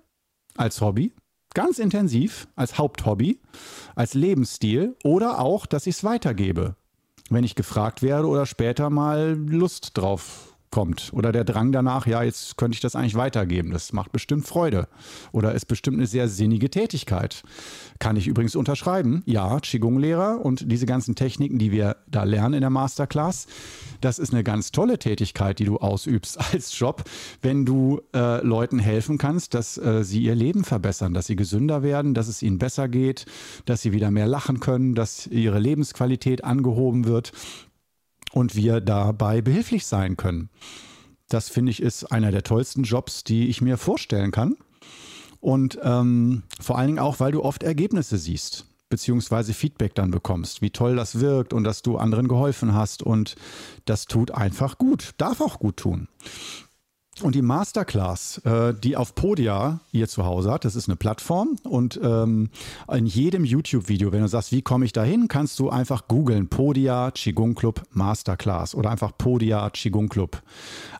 als 0.54 0.82
Hobby, 0.82 1.14
ganz 1.54 1.78
intensiv 1.78 2.48
als 2.56 2.78
Haupthobby, 2.78 3.40
als 3.94 4.14
Lebensstil 4.14 4.96
oder 5.04 5.40
auch, 5.40 5.66
dass 5.66 5.86
ich 5.86 5.96
es 5.96 6.04
weitergebe. 6.04 6.76
wenn 7.30 7.44
ich 7.44 7.54
gefragt 7.54 8.02
werde 8.02 8.26
oder 8.26 8.46
später 8.46 8.88
mal 8.88 9.34
Lust 9.34 9.96
drauf 9.98 10.57
kommt 10.70 11.10
oder 11.12 11.32
der 11.32 11.44
Drang 11.44 11.72
danach, 11.72 12.06
ja, 12.06 12.22
jetzt 12.22 12.56
könnte 12.56 12.74
ich 12.74 12.80
das 12.80 12.94
eigentlich 12.94 13.14
weitergeben. 13.14 13.70
Das 13.70 13.92
macht 13.92 14.12
bestimmt 14.12 14.46
Freude 14.46 14.88
oder 15.32 15.54
ist 15.54 15.66
bestimmt 15.66 15.96
eine 15.96 16.06
sehr 16.06 16.28
sinnige 16.28 16.70
Tätigkeit. 16.70 17.42
Kann 17.98 18.16
ich 18.16 18.26
übrigens 18.26 18.56
unterschreiben. 18.56 19.22
Ja, 19.26 19.58
Qigong-Lehrer 19.60 20.44
und 20.44 20.70
diese 20.70 20.86
ganzen 20.86 21.14
Techniken, 21.14 21.58
die 21.58 21.72
wir 21.72 21.96
da 22.06 22.24
lernen 22.24 22.54
in 22.54 22.60
der 22.60 22.70
Masterclass, 22.70 23.46
das 24.00 24.18
ist 24.18 24.32
eine 24.32 24.44
ganz 24.44 24.70
tolle 24.70 24.98
Tätigkeit, 24.98 25.58
die 25.58 25.64
du 25.64 25.78
ausübst 25.78 26.38
als 26.52 26.78
Job, 26.78 27.04
wenn 27.42 27.64
du 27.64 28.00
äh, 28.14 28.44
Leuten 28.44 28.78
helfen 28.78 29.18
kannst, 29.18 29.54
dass 29.54 29.78
äh, 29.78 30.04
sie 30.04 30.22
ihr 30.22 30.34
Leben 30.34 30.64
verbessern, 30.64 31.14
dass 31.14 31.26
sie 31.26 31.36
gesünder 31.36 31.82
werden, 31.82 32.14
dass 32.14 32.28
es 32.28 32.42
ihnen 32.42 32.58
besser 32.58 32.88
geht, 32.88 33.26
dass 33.64 33.82
sie 33.82 33.92
wieder 33.92 34.10
mehr 34.10 34.26
lachen 34.26 34.60
können, 34.60 34.94
dass 34.94 35.26
ihre 35.26 35.58
Lebensqualität 35.58 36.44
angehoben 36.44 37.06
wird 37.06 37.32
und 38.32 38.54
wir 38.54 38.80
dabei 38.80 39.40
behilflich 39.40 39.86
sein 39.86 40.16
können. 40.16 40.50
Das 41.28 41.48
finde 41.48 41.70
ich 41.70 41.82
ist 41.82 42.04
einer 42.04 42.30
der 42.30 42.42
tollsten 42.42 42.82
Jobs, 42.84 43.24
die 43.24 43.48
ich 43.48 43.60
mir 43.60 43.76
vorstellen 43.76 44.30
kann. 44.30 44.56
Und 45.40 45.78
ähm, 45.82 46.42
vor 46.60 46.78
allen 46.78 46.88
Dingen 46.88 46.98
auch, 46.98 47.20
weil 47.20 47.32
du 47.32 47.44
oft 47.44 47.62
Ergebnisse 47.62 48.18
siehst, 48.18 48.66
beziehungsweise 48.88 49.52
Feedback 49.52 49.94
dann 49.94 50.10
bekommst, 50.10 50.62
wie 50.62 50.70
toll 50.70 50.96
das 50.96 51.20
wirkt 51.20 51.52
und 51.52 51.64
dass 51.64 51.82
du 51.82 51.96
anderen 51.98 52.28
geholfen 52.28 52.74
hast. 52.74 53.02
Und 53.02 53.36
das 53.84 54.06
tut 54.06 54.30
einfach 54.30 54.78
gut, 54.78 55.14
darf 55.18 55.40
auch 55.40 55.58
gut 55.58 55.76
tun. 55.76 56.08
Und 57.20 57.34
die 57.34 57.42
Masterclass, 57.42 58.38
äh, 58.44 58.74
die 58.74 58.96
auf 58.96 59.14
Podia 59.14 59.80
ihr 59.90 60.06
zu 60.06 60.24
Hause 60.24 60.52
hat, 60.52 60.64
das 60.64 60.76
ist 60.76 60.88
eine 60.88 60.96
Plattform 60.96 61.56
und 61.64 61.98
ähm, 62.02 62.50
in 62.92 63.06
jedem 63.06 63.44
YouTube-Video, 63.44 64.12
wenn 64.12 64.22
du 64.22 64.28
sagst, 64.28 64.52
wie 64.52 64.62
komme 64.62 64.84
ich 64.84 64.92
da 64.92 65.02
hin, 65.02 65.26
kannst 65.26 65.58
du 65.58 65.68
einfach 65.68 66.06
googeln 66.06 66.48
Podia 66.48 67.10
Qigong 67.10 67.56
Club 67.56 67.82
Masterclass 67.90 68.74
oder 68.74 68.90
einfach 68.90 69.18
Podia 69.18 69.68
Qigong 69.70 70.08
Club. 70.08 70.42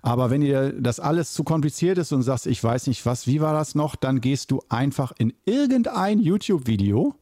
Aber 0.03 0.31
wenn 0.31 0.41
dir 0.41 0.73
das 0.73 0.99
alles 0.99 1.35
zu 1.35 1.45
kompliziert 1.45 1.99
ist 1.99 2.13
und 2.13 2.23
sagst, 2.23 2.47
ich 2.47 2.63
weiß 2.63 2.89
nicht 2.89 3.07
was, 3.07 3.29
wie 3.29 3.41
war 3.41 3.53
das 3.53 3.77
noch, 3.77 3.95
dann 3.95 4.21
gehst 4.21 4.51
du 4.51 4.61
einfach 4.69 5.13
in 5.19 5.33
irgendein 5.45 6.19
YouTube-Video 6.19 7.15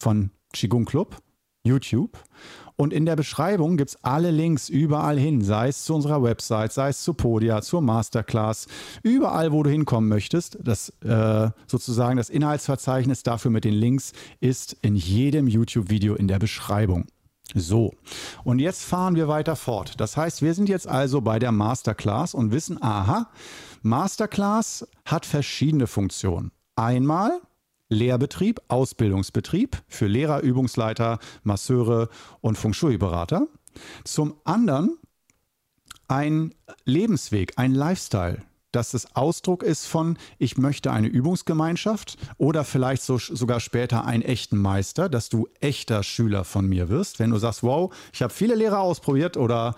von 0.00 0.30
Qigong 0.54 0.86
Club, 0.86 1.16
YouTube 1.64 2.18
und 2.76 2.92
in 2.92 3.06
der 3.06 3.16
Beschreibung 3.16 3.76
gibt 3.76 3.90
es 3.90 4.04
alle 4.04 4.30
Links 4.30 4.68
überall 4.68 5.18
hin, 5.18 5.42
sei 5.42 5.68
es 5.68 5.84
zu 5.84 5.94
unserer 5.94 6.22
Website, 6.22 6.72
sei 6.72 6.88
es 6.88 7.02
zu 7.02 7.14
Podia, 7.14 7.62
zur 7.62 7.82
Masterclass, 7.82 8.66
überall, 9.02 9.52
wo 9.52 9.62
du 9.62 9.70
hinkommen 9.70 10.08
möchtest. 10.08 10.58
Das 10.60 10.88
äh, 11.04 11.50
sozusagen 11.66 12.16
das 12.16 12.30
Inhaltsverzeichnis 12.30 13.22
dafür 13.22 13.50
mit 13.50 13.64
den 13.64 13.74
Links 13.74 14.12
ist 14.40 14.76
in 14.82 14.96
jedem 14.96 15.46
YouTube-Video 15.46 16.14
in 16.14 16.28
der 16.28 16.38
Beschreibung. 16.38 17.06
So, 17.54 17.92
und 18.44 18.60
jetzt 18.60 18.82
fahren 18.82 19.14
wir 19.14 19.28
weiter 19.28 19.56
fort. 19.56 20.00
Das 20.00 20.16
heißt, 20.16 20.40
wir 20.40 20.54
sind 20.54 20.68
jetzt 20.68 20.88
also 20.88 21.20
bei 21.20 21.38
der 21.38 21.52
Masterclass 21.52 22.34
und 22.34 22.50
wissen, 22.50 22.82
aha, 22.82 23.30
Masterclass 23.82 24.88
hat 25.04 25.26
verschiedene 25.26 25.86
Funktionen. 25.86 26.50
Einmal 26.76 27.42
Lehrbetrieb, 27.92 28.60
Ausbildungsbetrieb 28.68 29.76
für 29.86 30.06
Lehrer, 30.06 30.40
Übungsleiter, 30.40 31.18
Masseure 31.42 32.08
und 32.40 32.56
Feng 32.58 32.72
Shui-Berater. 32.72 33.46
Zum 34.04 34.34
anderen 34.44 34.98
ein 36.08 36.54
Lebensweg, 36.84 37.52
ein 37.56 37.74
Lifestyle 37.74 38.42
dass 38.72 38.94
es 38.94 39.14
Ausdruck 39.14 39.62
ist 39.62 39.86
von, 39.86 40.18
ich 40.38 40.56
möchte 40.58 40.90
eine 40.90 41.06
Übungsgemeinschaft 41.06 42.16
oder 42.38 42.64
vielleicht 42.64 43.02
so, 43.02 43.18
sogar 43.18 43.60
später 43.60 44.04
einen 44.04 44.22
echten 44.22 44.56
Meister, 44.56 45.08
dass 45.08 45.28
du 45.28 45.48
echter 45.60 46.02
Schüler 46.02 46.44
von 46.44 46.66
mir 46.66 46.88
wirst. 46.88 47.18
Wenn 47.18 47.30
du 47.30 47.38
sagst, 47.38 47.62
wow, 47.62 47.94
ich 48.12 48.22
habe 48.22 48.32
viele 48.32 48.54
Lehrer 48.54 48.80
ausprobiert 48.80 49.36
oder 49.36 49.74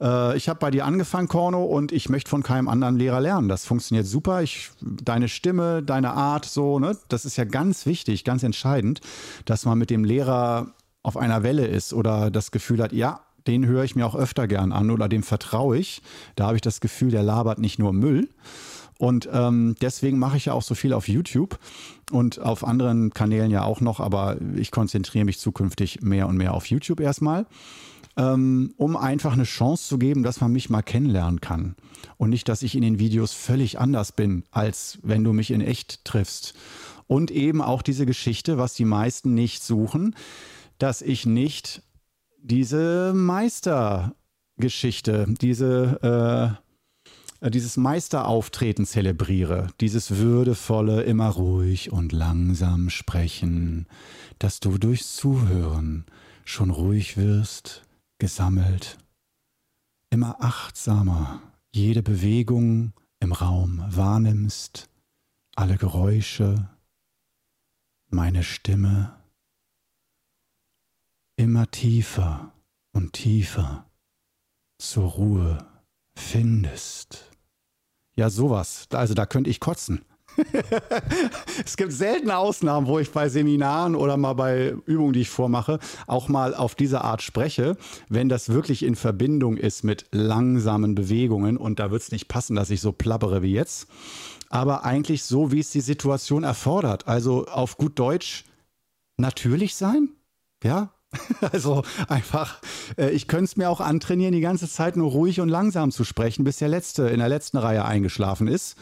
äh, 0.00 0.36
ich 0.36 0.48
habe 0.48 0.58
bei 0.58 0.70
dir 0.70 0.84
angefangen, 0.84 1.28
Korno, 1.28 1.64
und 1.64 1.92
ich 1.92 2.08
möchte 2.08 2.30
von 2.30 2.42
keinem 2.42 2.68
anderen 2.68 2.96
Lehrer 2.96 3.20
lernen. 3.20 3.48
Das 3.48 3.66
funktioniert 3.66 4.06
super. 4.06 4.42
Ich, 4.42 4.70
deine 4.80 5.28
Stimme, 5.28 5.82
deine 5.82 6.12
Art, 6.12 6.44
so, 6.44 6.78
ne, 6.78 6.96
das 7.08 7.24
ist 7.24 7.36
ja 7.36 7.44
ganz 7.44 7.86
wichtig, 7.86 8.24
ganz 8.24 8.42
entscheidend, 8.42 9.00
dass 9.44 9.64
man 9.64 9.78
mit 9.78 9.90
dem 9.90 10.04
Lehrer 10.04 10.72
auf 11.02 11.16
einer 11.16 11.42
Welle 11.42 11.66
ist 11.66 11.92
oder 11.92 12.30
das 12.30 12.50
Gefühl 12.50 12.82
hat, 12.82 12.92
ja, 12.92 13.20
den 13.48 13.66
höre 13.66 13.84
ich 13.84 13.96
mir 13.96 14.06
auch 14.06 14.14
öfter 14.14 14.46
gern 14.46 14.72
an 14.72 14.90
oder 14.90 15.08
dem 15.08 15.22
vertraue 15.22 15.78
ich. 15.78 16.02
Da 16.36 16.46
habe 16.46 16.56
ich 16.56 16.62
das 16.62 16.80
Gefühl, 16.80 17.10
der 17.10 17.22
labert 17.22 17.58
nicht 17.58 17.78
nur 17.78 17.92
Müll. 17.92 18.28
Und 18.98 19.28
ähm, 19.32 19.76
deswegen 19.80 20.18
mache 20.18 20.36
ich 20.36 20.46
ja 20.46 20.52
auch 20.52 20.62
so 20.62 20.74
viel 20.74 20.92
auf 20.92 21.08
YouTube 21.08 21.58
und 22.10 22.40
auf 22.40 22.66
anderen 22.66 23.14
Kanälen 23.14 23.50
ja 23.50 23.62
auch 23.62 23.80
noch, 23.80 24.00
aber 24.00 24.36
ich 24.56 24.72
konzentriere 24.72 25.24
mich 25.24 25.38
zukünftig 25.38 26.02
mehr 26.02 26.26
und 26.26 26.36
mehr 26.36 26.52
auf 26.52 26.66
YouTube 26.66 26.98
erstmal, 26.98 27.46
ähm, 28.16 28.74
um 28.76 28.96
einfach 28.96 29.32
eine 29.32 29.44
Chance 29.44 29.88
zu 29.88 29.98
geben, 29.98 30.24
dass 30.24 30.40
man 30.40 30.52
mich 30.52 30.68
mal 30.68 30.82
kennenlernen 30.82 31.40
kann. 31.40 31.76
Und 32.16 32.30
nicht, 32.30 32.48
dass 32.48 32.62
ich 32.62 32.74
in 32.74 32.82
den 32.82 32.98
Videos 32.98 33.32
völlig 33.32 33.78
anders 33.78 34.10
bin, 34.10 34.42
als 34.50 34.98
wenn 35.02 35.22
du 35.22 35.32
mich 35.32 35.52
in 35.52 35.60
echt 35.60 36.04
triffst. 36.04 36.54
Und 37.06 37.30
eben 37.30 37.62
auch 37.62 37.82
diese 37.82 38.04
Geschichte, 38.04 38.58
was 38.58 38.74
die 38.74 38.84
meisten 38.84 39.32
nicht 39.32 39.62
suchen, 39.62 40.16
dass 40.78 41.02
ich 41.02 41.24
nicht 41.24 41.82
diese 42.42 43.12
Meistergeschichte, 43.14 45.26
diese, 45.40 46.58
äh, 47.42 47.50
dieses 47.50 47.76
Meisterauftreten 47.76 48.86
zelebriere, 48.86 49.68
dieses 49.80 50.16
würdevolle, 50.16 51.02
immer 51.02 51.28
ruhig 51.28 51.92
und 51.92 52.12
langsam 52.12 52.90
sprechen, 52.90 53.86
dass 54.38 54.60
du 54.60 54.78
durchs 54.78 55.16
Zuhören 55.16 56.06
schon 56.44 56.70
ruhig 56.70 57.16
wirst, 57.16 57.82
gesammelt, 58.18 58.98
immer 60.10 60.36
achtsamer 60.40 61.40
jede 61.70 62.02
Bewegung 62.02 62.92
im 63.20 63.32
Raum 63.32 63.84
wahrnimmst, 63.88 64.88
alle 65.54 65.76
Geräusche, 65.76 66.68
meine 68.08 68.42
Stimme, 68.42 69.17
immer 71.38 71.70
tiefer 71.70 72.52
und 72.92 73.12
tiefer 73.12 73.86
zur 74.78 75.04
Ruhe 75.04 75.58
findest. 76.16 77.30
Ja, 78.16 78.28
sowas. 78.28 78.88
Also 78.92 79.14
da 79.14 79.24
könnte 79.24 79.48
ich 79.48 79.60
kotzen. 79.60 80.04
es 81.64 81.76
gibt 81.76 81.92
seltene 81.92 82.36
Ausnahmen, 82.36 82.86
wo 82.86 82.98
ich 82.98 83.10
bei 83.10 83.28
Seminaren 83.28 83.94
oder 83.94 84.16
mal 84.16 84.34
bei 84.34 84.74
Übungen, 84.86 85.12
die 85.12 85.20
ich 85.20 85.30
vormache, 85.30 85.78
auch 86.06 86.28
mal 86.28 86.54
auf 86.54 86.74
diese 86.74 87.02
Art 87.02 87.22
spreche, 87.22 87.76
wenn 88.08 88.28
das 88.28 88.48
wirklich 88.48 88.82
in 88.82 88.96
Verbindung 88.96 89.56
ist 89.56 89.84
mit 89.84 90.06
langsamen 90.10 90.96
Bewegungen. 90.96 91.56
Und 91.56 91.78
da 91.78 91.92
wird 91.92 92.02
es 92.02 92.12
nicht 92.12 92.26
passen, 92.26 92.56
dass 92.56 92.70
ich 92.70 92.80
so 92.80 92.90
plappere 92.90 93.42
wie 93.42 93.52
jetzt. 93.52 93.86
Aber 94.48 94.84
eigentlich 94.84 95.22
so, 95.22 95.52
wie 95.52 95.60
es 95.60 95.70
die 95.70 95.80
Situation 95.80 96.42
erfordert. 96.42 97.06
Also 97.06 97.46
auf 97.46 97.76
gut 97.76 97.98
Deutsch 97.98 98.44
natürlich 99.16 99.76
sein. 99.76 100.10
Ja, 100.64 100.92
Also 101.52 101.82
einfach, 102.08 102.60
äh, 102.96 103.10
ich 103.10 103.28
könnte 103.28 103.44
es 103.44 103.56
mir 103.56 103.70
auch 103.70 103.80
antrainieren, 103.80 104.32
die 104.32 104.40
ganze 104.40 104.68
Zeit 104.68 104.96
nur 104.96 105.10
ruhig 105.10 105.40
und 105.40 105.48
langsam 105.48 105.90
zu 105.90 106.04
sprechen, 106.04 106.44
bis 106.44 106.58
der 106.58 106.68
Letzte 106.68 107.08
in 107.08 107.18
der 107.18 107.28
letzten 107.28 107.58
Reihe 107.58 107.84
eingeschlafen 107.84 108.48
ist. 108.48 108.76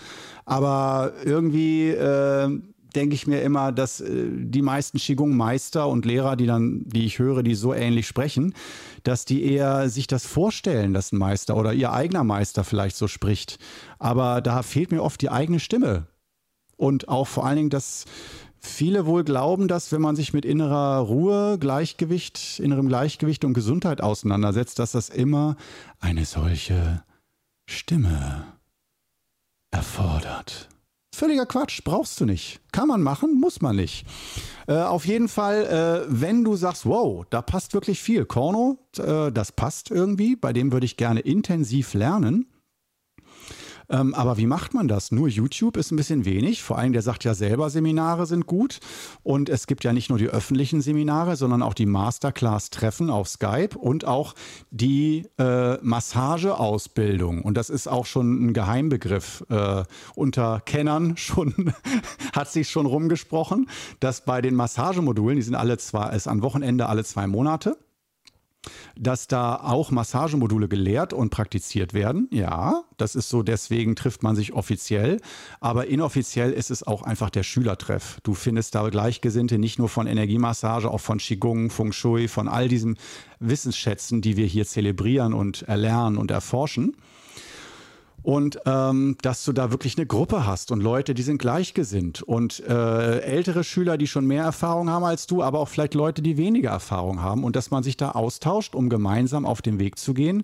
Aber 0.44 1.12
irgendwie 1.24 1.90
äh, 1.90 2.60
denke 2.94 3.14
ich 3.14 3.26
mir 3.26 3.42
immer, 3.42 3.72
dass 3.72 4.00
äh, 4.00 4.28
die 4.30 4.62
meisten 4.62 4.98
Qigong-Meister 4.98 5.86
und 5.86 6.04
Lehrer, 6.04 6.36
die 6.36 6.46
dann, 6.46 6.82
die 6.86 7.04
ich 7.04 7.18
höre, 7.18 7.42
die 7.42 7.54
so 7.54 7.74
ähnlich 7.74 8.06
sprechen, 8.06 8.54
dass 9.04 9.24
die 9.24 9.44
eher 9.44 9.88
sich 9.88 10.06
das 10.06 10.26
vorstellen, 10.26 10.94
dass 10.94 11.12
ein 11.12 11.18
Meister 11.18 11.56
oder 11.56 11.72
ihr 11.72 11.92
eigener 11.92 12.24
Meister 12.24 12.64
vielleicht 12.64 12.96
so 12.96 13.06
spricht. 13.06 13.58
Aber 13.98 14.40
da 14.40 14.62
fehlt 14.62 14.90
mir 14.90 15.02
oft 15.02 15.20
die 15.20 15.30
eigene 15.30 15.60
Stimme. 15.60 16.06
Und 16.76 17.08
auch 17.08 17.26
vor 17.26 17.46
allen 17.46 17.56
Dingen 17.56 17.70
das, 17.70 18.04
viele 18.60 19.06
wohl 19.06 19.24
glauben, 19.24 19.68
dass 19.68 19.92
wenn 19.92 20.00
man 20.00 20.16
sich 20.16 20.32
mit 20.32 20.44
innerer 20.44 20.98
Ruhe, 20.98 21.58
Gleichgewicht, 21.58 22.60
innerem 22.60 22.88
Gleichgewicht 22.88 23.44
und 23.44 23.54
Gesundheit 23.54 24.00
auseinandersetzt, 24.00 24.78
dass 24.78 24.92
das 24.92 25.08
immer 25.08 25.56
eine 26.00 26.24
solche 26.24 27.02
Stimme 27.68 28.44
erfordert. 29.70 30.68
Völliger 31.14 31.46
Quatsch, 31.46 31.82
brauchst 31.82 32.20
du 32.20 32.26
nicht. 32.26 32.60
Kann 32.72 32.88
man 32.88 33.02
machen, 33.02 33.40
muss 33.40 33.62
man 33.62 33.76
nicht. 33.76 34.06
Äh, 34.66 34.74
auf 34.74 35.06
jeden 35.06 35.28
Fall, 35.28 35.64
äh, 35.64 36.06
wenn 36.08 36.44
du 36.44 36.56
sagst, 36.56 36.84
wow, 36.84 37.24
da 37.30 37.40
passt 37.40 37.72
wirklich 37.72 38.02
viel. 38.02 38.26
Korno, 38.26 38.78
äh, 38.98 39.32
das 39.32 39.52
passt 39.52 39.90
irgendwie, 39.90 40.36
bei 40.36 40.52
dem 40.52 40.72
würde 40.72 40.84
ich 40.84 40.98
gerne 40.98 41.20
intensiv 41.20 41.94
lernen 41.94 42.46
ähm, 43.88 44.14
aber 44.14 44.36
wie 44.36 44.46
macht 44.46 44.74
man 44.74 44.88
das? 44.88 45.12
Nur 45.12 45.28
YouTube 45.28 45.76
ist 45.76 45.90
ein 45.90 45.96
bisschen 45.96 46.24
wenig. 46.24 46.62
Vor 46.62 46.78
allem, 46.78 46.92
der 46.92 47.02
sagt 47.02 47.24
ja 47.24 47.34
selber, 47.34 47.70
Seminare 47.70 48.26
sind 48.26 48.46
gut. 48.46 48.80
Und 49.22 49.48
es 49.48 49.66
gibt 49.66 49.84
ja 49.84 49.92
nicht 49.92 50.08
nur 50.08 50.18
die 50.18 50.28
öffentlichen 50.28 50.80
Seminare, 50.80 51.36
sondern 51.36 51.62
auch 51.62 51.74
die 51.74 51.86
Masterclass-Treffen 51.86 53.10
auf 53.10 53.28
Skype 53.28 53.78
und 53.78 54.04
auch 54.04 54.34
die 54.70 55.26
äh, 55.38 55.76
Massageausbildung. 55.82 57.42
Und 57.42 57.56
das 57.56 57.70
ist 57.70 57.86
auch 57.88 58.06
schon 58.06 58.46
ein 58.46 58.52
Geheimbegriff 58.52 59.44
äh, 59.48 59.84
unter 60.14 60.60
Kennern 60.60 61.16
schon, 61.16 61.72
hat 62.34 62.50
sich 62.50 62.70
schon 62.70 62.86
rumgesprochen, 62.86 63.68
dass 64.00 64.24
bei 64.24 64.40
den 64.40 64.54
Massagemodulen, 64.54 65.36
die 65.36 65.42
sind 65.42 65.54
alle 65.54 65.78
zwei, 65.78 66.14
ist 66.14 66.26
an 66.26 66.42
Wochenende 66.42 66.86
alle 66.86 67.04
zwei 67.04 67.26
Monate 67.26 67.76
dass 68.98 69.26
da 69.26 69.56
auch 69.56 69.90
Massagemodule 69.90 70.68
gelehrt 70.68 71.12
und 71.12 71.30
praktiziert 71.30 71.94
werden. 71.94 72.28
Ja, 72.32 72.82
das 72.96 73.14
ist 73.14 73.28
so, 73.28 73.42
deswegen 73.42 73.96
trifft 73.96 74.22
man 74.22 74.36
sich 74.36 74.52
offiziell. 74.52 75.20
Aber 75.60 75.86
inoffiziell 75.86 76.52
ist 76.52 76.70
es 76.70 76.86
auch 76.86 77.02
einfach 77.02 77.30
der 77.30 77.42
Schülertreff. 77.42 78.18
Du 78.22 78.34
findest 78.34 78.74
da 78.74 78.88
Gleichgesinnte 78.88 79.58
nicht 79.58 79.78
nur 79.78 79.88
von 79.88 80.06
Energiemassage, 80.06 80.90
auch 80.90 81.00
von 81.00 81.18
Qigong, 81.18 81.70
Feng 81.70 81.92
Shui, 81.92 82.28
von 82.28 82.48
all 82.48 82.68
diesen 82.68 82.96
Wissensschätzen, 83.40 84.22
die 84.22 84.36
wir 84.36 84.46
hier 84.46 84.66
zelebrieren 84.66 85.34
und 85.34 85.62
erlernen 85.62 86.16
und 86.16 86.30
erforschen 86.30 86.96
und 88.26 88.58
ähm, 88.66 89.16
dass 89.22 89.44
du 89.44 89.52
da 89.52 89.70
wirklich 89.70 89.96
eine 89.96 90.04
Gruppe 90.04 90.48
hast 90.48 90.72
und 90.72 90.80
Leute, 90.80 91.14
die 91.14 91.22
sind 91.22 91.38
gleichgesinnt 91.38 92.24
und 92.24 92.58
äh, 92.58 93.20
ältere 93.20 93.62
Schüler, 93.62 93.96
die 93.96 94.08
schon 94.08 94.26
mehr 94.26 94.42
Erfahrung 94.42 94.90
haben 94.90 95.04
als 95.04 95.28
du, 95.28 95.44
aber 95.44 95.60
auch 95.60 95.68
vielleicht 95.68 95.94
Leute, 95.94 96.22
die 96.22 96.36
weniger 96.36 96.70
Erfahrung 96.70 97.22
haben 97.22 97.44
und 97.44 97.54
dass 97.54 97.70
man 97.70 97.84
sich 97.84 97.96
da 97.96 98.10
austauscht, 98.10 98.74
um 98.74 98.88
gemeinsam 98.88 99.46
auf 99.46 99.62
den 99.62 99.78
Weg 99.78 99.96
zu 99.96 100.12
gehen 100.12 100.42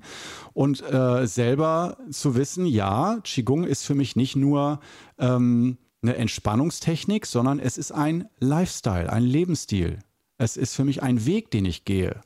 und 0.53 0.81
äh, 0.81 1.27
selber 1.27 1.97
zu 2.09 2.37
wissen, 2.37 2.67
ja, 2.67 3.19
Qigong 3.25 3.65
ist 3.65 3.85
für 3.85 3.97
mich 3.97 4.15
nicht 4.15 4.37
nur 4.37 4.79
ähm, 5.19 5.77
eine 6.03 6.15
Entspannungstechnik, 6.15 7.27
sondern 7.27 7.59
es 7.59 7.79
ist 7.79 7.91
ein 7.91 8.29
Lifestyle, 8.39 9.13
ein 9.13 9.25
Lebensstil. 9.25 9.99
Es 10.39 10.57
ist 10.57 10.77
für 10.77 10.85
mich 10.85 11.03
ein 11.03 11.27
Weg, 11.27 11.51
den 11.51 11.65
ich 11.65 11.85
gehe. 11.85 12.21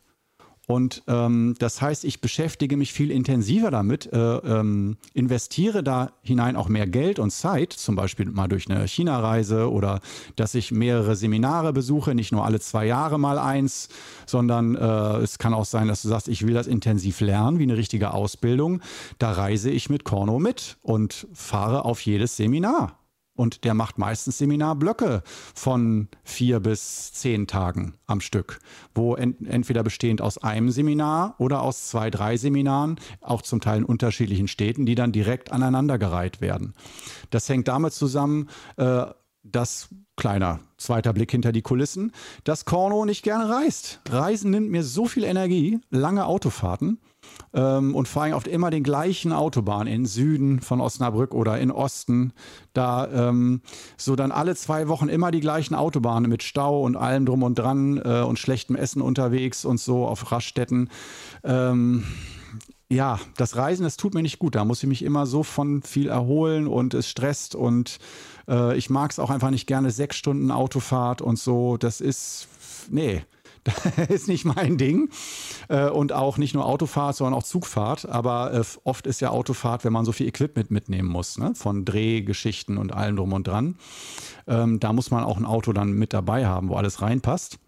Und 0.66 1.04
ähm, 1.06 1.54
das 1.60 1.80
heißt, 1.80 2.04
ich 2.04 2.20
beschäftige 2.20 2.76
mich 2.76 2.92
viel 2.92 3.12
intensiver 3.12 3.70
damit, 3.70 4.12
äh, 4.12 4.18
ähm, 4.18 4.96
investiere 5.14 5.84
da 5.84 6.10
hinein 6.22 6.56
auch 6.56 6.68
mehr 6.68 6.88
Geld 6.88 7.20
und 7.20 7.30
Zeit, 7.30 7.72
zum 7.72 7.94
Beispiel 7.94 8.26
mal 8.26 8.48
durch 8.48 8.68
eine 8.68 8.86
China-Reise 8.86 9.70
oder 9.70 10.00
dass 10.34 10.56
ich 10.56 10.72
mehrere 10.72 11.14
Seminare 11.14 11.72
besuche, 11.72 12.16
nicht 12.16 12.32
nur 12.32 12.44
alle 12.44 12.58
zwei 12.58 12.84
Jahre 12.84 13.18
mal 13.18 13.38
eins, 13.38 13.88
sondern 14.26 14.74
äh, 14.74 15.18
es 15.18 15.38
kann 15.38 15.54
auch 15.54 15.64
sein, 15.64 15.86
dass 15.86 16.02
du 16.02 16.08
sagst, 16.08 16.26
ich 16.26 16.44
will 16.44 16.54
das 16.54 16.66
intensiv 16.66 17.20
lernen, 17.20 17.60
wie 17.60 17.64
eine 17.64 17.76
richtige 17.76 18.12
Ausbildung. 18.12 18.80
Da 19.18 19.32
reise 19.32 19.70
ich 19.70 19.88
mit 19.88 20.02
Korno 20.02 20.40
mit 20.40 20.78
und 20.82 21.28
fahre 21.32 21.84
auf 21.84 22.00
jedes 22.00 22.36
Seminar. 22.36 22.98
Und 23.36 23.64
der 23.64 23.74
macht 23.74 23.98
meistens 23.98 24.38
Seminarblöcke 24.38 25.22
von 25.54 26.08
vier 26.24 26.60
bis 26.60 27.12
zehn 27.12 27.46
Tagen 27.46 27.94
am 28.06 28.20
Stück, 28.20 28.58
wo 28.94 29.14
ent 29.14 29.46
entweder 29.46 29.82
bestehend 29.82 30.20
aus 30.20 30.38
einem 30.38 30.70
Seminar 30.70 31.34
oder 31.38 31.62
aus 31.62 31.88
zwei, 31.88 32.10
drei 32.10 32.36
Seminaren, 32.36 32.98
auch 33.20 33.42
zum 33.42 33.60
Teil 33.60 33.78
in 33.78 33.84
unterschiedlichen 33.84 34.48
Städten, 34.48 34.86
die 34.86 34.94
dann 34.94 35.12
direkt 35.12 35.52
aneinandergereiht 35.52 36.40
werden. 36.40 36.74
Das 37.30 37.48
hängt 37.48 37.68
damit 37.68 37.92
zusammen, 37.92 38.48
äh, 38.76 39.06
dass 39.42 39.88
kleiner 40.16 40.60
zweiter 40.76 41.12
Blick 41.12 41.30
hinter 41.30 41.52
die 41.52 41.62
Kulissen, 41.62 42.12
dass 42.44 42.64
Korno 42.64 43.04
nicht 43.04 43.22
gerne 43.22 43.48
reist. 43.48 44.00
Reisen 44.08 44.50
nimmt 44.50 44.70
mir 44.70 44.82
so 44.82 45.06
viel 45.06 45.24
Energie, 45.24 45.78
lange 45.90 46.26
Autofahrten 46.26 46.98
und 47.52 48.06
vor 48.06 48.22
allem 48.22 48.34
auf 48.34 48.46
immer 48.46 48.70
den 48.70 48.82
gleichen 48.82 49.32
Autobahnen 49.32 49.90
in 49.90 50.04
Süden 50.04 50.60
von 50.60 50.80
Osnabrück 50.80 51.32
oder 51.32 51.58
in 51.58 51.70
Osten. 51.70 52.34
Da 52.74 53.08
ähm, 53.10 53.62
so 53.96 54.14
dann 54.14 54.30
alle 54.30 54.54
zwei 54.56 54.88
Wochen 54.88 55.08
immer 55.08 55.30
die 55.30 55.40
gleichen 55.40 55.74
Autobahnen 55.74 56.28
mit 56.28 56.42
Stau 56.42 56.82
und 56.82 56.96
allem 56.96 57.24
drum 57.24 57.42
und 57.42 57.58
dran 57.58 57.98
äh, 58.04 58.20
und 58.20 58.38
schlechtem 58.38 58.76
Essen 58.76 59.00
unterwegs 59.00 59.64
und 59.64 59.80
so 59.80 60.06
auf 60.06 60.32
Raststätten. 60.32 60.90
Ähm, 61.44 62.04
ja, 62.88 63.18
das 63.36 63.56
Reisen, 63.56 63.82
das 63.82 63.96
tut 63.96 64.14
mir 64.14 64.22
nicht 64.22 64.38
gut. 64.38 64.54
Da 64.54 64.64
muss 64.64 64.82
ich 64.82 64.88
mich 64.88 65.02
immer 65.02 65.26
so 65.26 65.42
von 65.42 65.82
viel 65.82 66.08
erholen 66.08 66.66
und 66.66 66.94
es 66.94 67.08
stresst 67.08 67.54
und 67.54 67.98
äh, 68.48 68.76
ich 68.76 68.90
mag 68.90 69.10
es 69.10 69.18
auch 69.18 69.30
einfach 69.30 69.50
nicht 69.50 69.66
gerne, 69.66 69.90
sechs 69.90 70.16
Stunden 70.16 70.50
Autofahrt 70.50 71.20
und 71.20 71.38
so. 71.38 71.76
Das 71.76 72.00
ist, 72.00 72.48
nee, 72.90 73.22
ist 74.08 74.28
nicht 74.28 74.44
mein 74.44 74.76
Ding. 74.78 75.10
Äh, 75.68 75.88
und 75.88 76.12
auch 76.12 76.38
nicht 76.38 76.54
nur 76.54 76.66
Autofahrt, 76.66 77.16
sondern 77.16 77.34
auch 77.34 77.42
Zugfahrt. 77.42 78.08
Aber 78.08 78.52
äh, 78.52 78.62
oft 78.84 79.06
ist 79.06 79.20
ja 79.20 79.30
Autofahrt, 79.30 79.84
wenn 79.84 79.92
man 79.92 80.04
so 80.04 80.12
viel 80.12 80.26
Equipment 80.26 80.70
mitnehmen 80.70 81.08
muss, 81.08 81.38
ne? 81.38 81.54
von 81.54 81.84
Drehgeschichten 81.84 82.78
und 82.78 82.92
allem 82.92 83.16
drum 83.16 83.32
und 83.32 83.46
dran. 83.46 83.76
Ähm, 84.46 84.80
da 84.80 84.92
muss 84.92 85.10
man 85.10 85.24
auch 85.24 85.36
ein 85.36 85.46
Auto 85.46 85.72
dann 85.72 85.92
mit 85.92 86.12
dabei 86.12 86.46
haben, 86.46 86.68
wo 86.68 86.76
alles 86.76 87.02
reinpasst. 87.02 87.58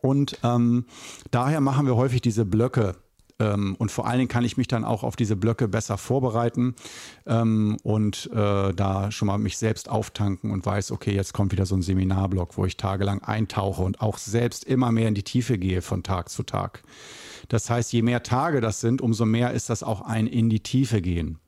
Und 0.00 0.38
ähm, 0.42 0.86
daher 1.30 1.60
machen 1.60 1.86
wir 1.86 1.96
häufig 1.96 2.20
diese 2.20 2.44
Blöcke 2.44 2.96
und 3.38 3.90
vor 3.90 4.06
allen 4.06 4.18
Dingen 4.18 4.28
kann 4.28 4.44
ich 4.44 4.56
mich 4.56 4.68
dann 4.68 4.84
auch 4.84 5.02
auf 5.02 5.14
diese 5.14 5.36
Blöcke 5.36 5.68
besser 5.68 5.98
vorbereiten 5.98 6.74
ähm, 7.26 7.76
und 7.82 8.30
äh, 8.32 8.72
da 8.72 9.10
schon 9.10 9.26
mal 9.26 9.38
mich 9.38 9.58
selbst 9.58 9.90
auftanken 9.90 10.50
und 10.50 10.64
weiß, 10.64 10.90
okay, 10.90 11.14
jetzt 11.14 11.34
kommt 11.34 11.52
wieder 11.52 11.66
so 11.66 11.76
ein 11.76 11.82
Seminarblock, 11.82 12.56
wo 12.56 12.64
ich 12.64 12.76
tagelang 12.76 13.22
eintauche 13.22 13.82
und 13.82 14.00
auch 14.00 14.16
selbst 14.16 14.64
immer 14.64 14.90
mehr 14.90 15.08
in 15.08 15.14
die 15.14 15.22
Tiefe 15.22 15.58
gehe 15.58 15.82
von 15.82 16.02
Tag 16.02 16.30
zu 16.30 16.44
Tag. 16.44 16.82
Das 17.48 17.68
heißt, 17.70 17.92
je 17.92 18.02
mehr 18.02 18.22
Tage 18.22 18.60
das 18.60 18.80
sind, 18.80 19.00
umso 19.02 19.26
mehr 19.26 19.52
ist 19.52 19.70
das 19.70 19.82
auch 19.82 20.00
ein 20.00 20.26
in 20.26 20.48
die 20.48 20.60
Tiefe 20.60 21.02
gehen. 21.02 21.38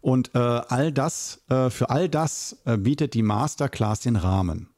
Und 0.00 0.34
äh, 0.34 0.38
all 0.38 0.92
das, 0.92 1.42
äh, 1.48 1.70
für 1.70 1.90
all 1.90 2.08
das 2.08 2.58
äh, 2.64 2.76
bietet 2.76 3.14
die 3.14 3.22
Masterclass 3.22 4.00
den 4.00 4.16
Rahmen. 4.16 4.71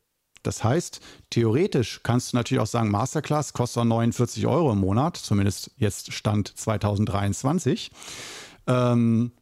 Das 0.45 0.63
heißt, 0.63 1.01
theoretisch 1.31 2.01
kannst 2.05 2.33
du 2.33 2.37
natürlich 2.37 2.63
auch 2.63 2.69
sagen, 2.69 2.91
Masterclass 2.91 3.53
kostet 3.53 3.85
49 3.85 4.47
Euro 4.47 4.73
im 4.73 4.79
Monat, 4.79 5.17
zumindest 5.17 5.73
jetzt 5.77 6.13
Stand 6.13 6.57
2023. 6.57 7.91
Ähm, 8.67 9.33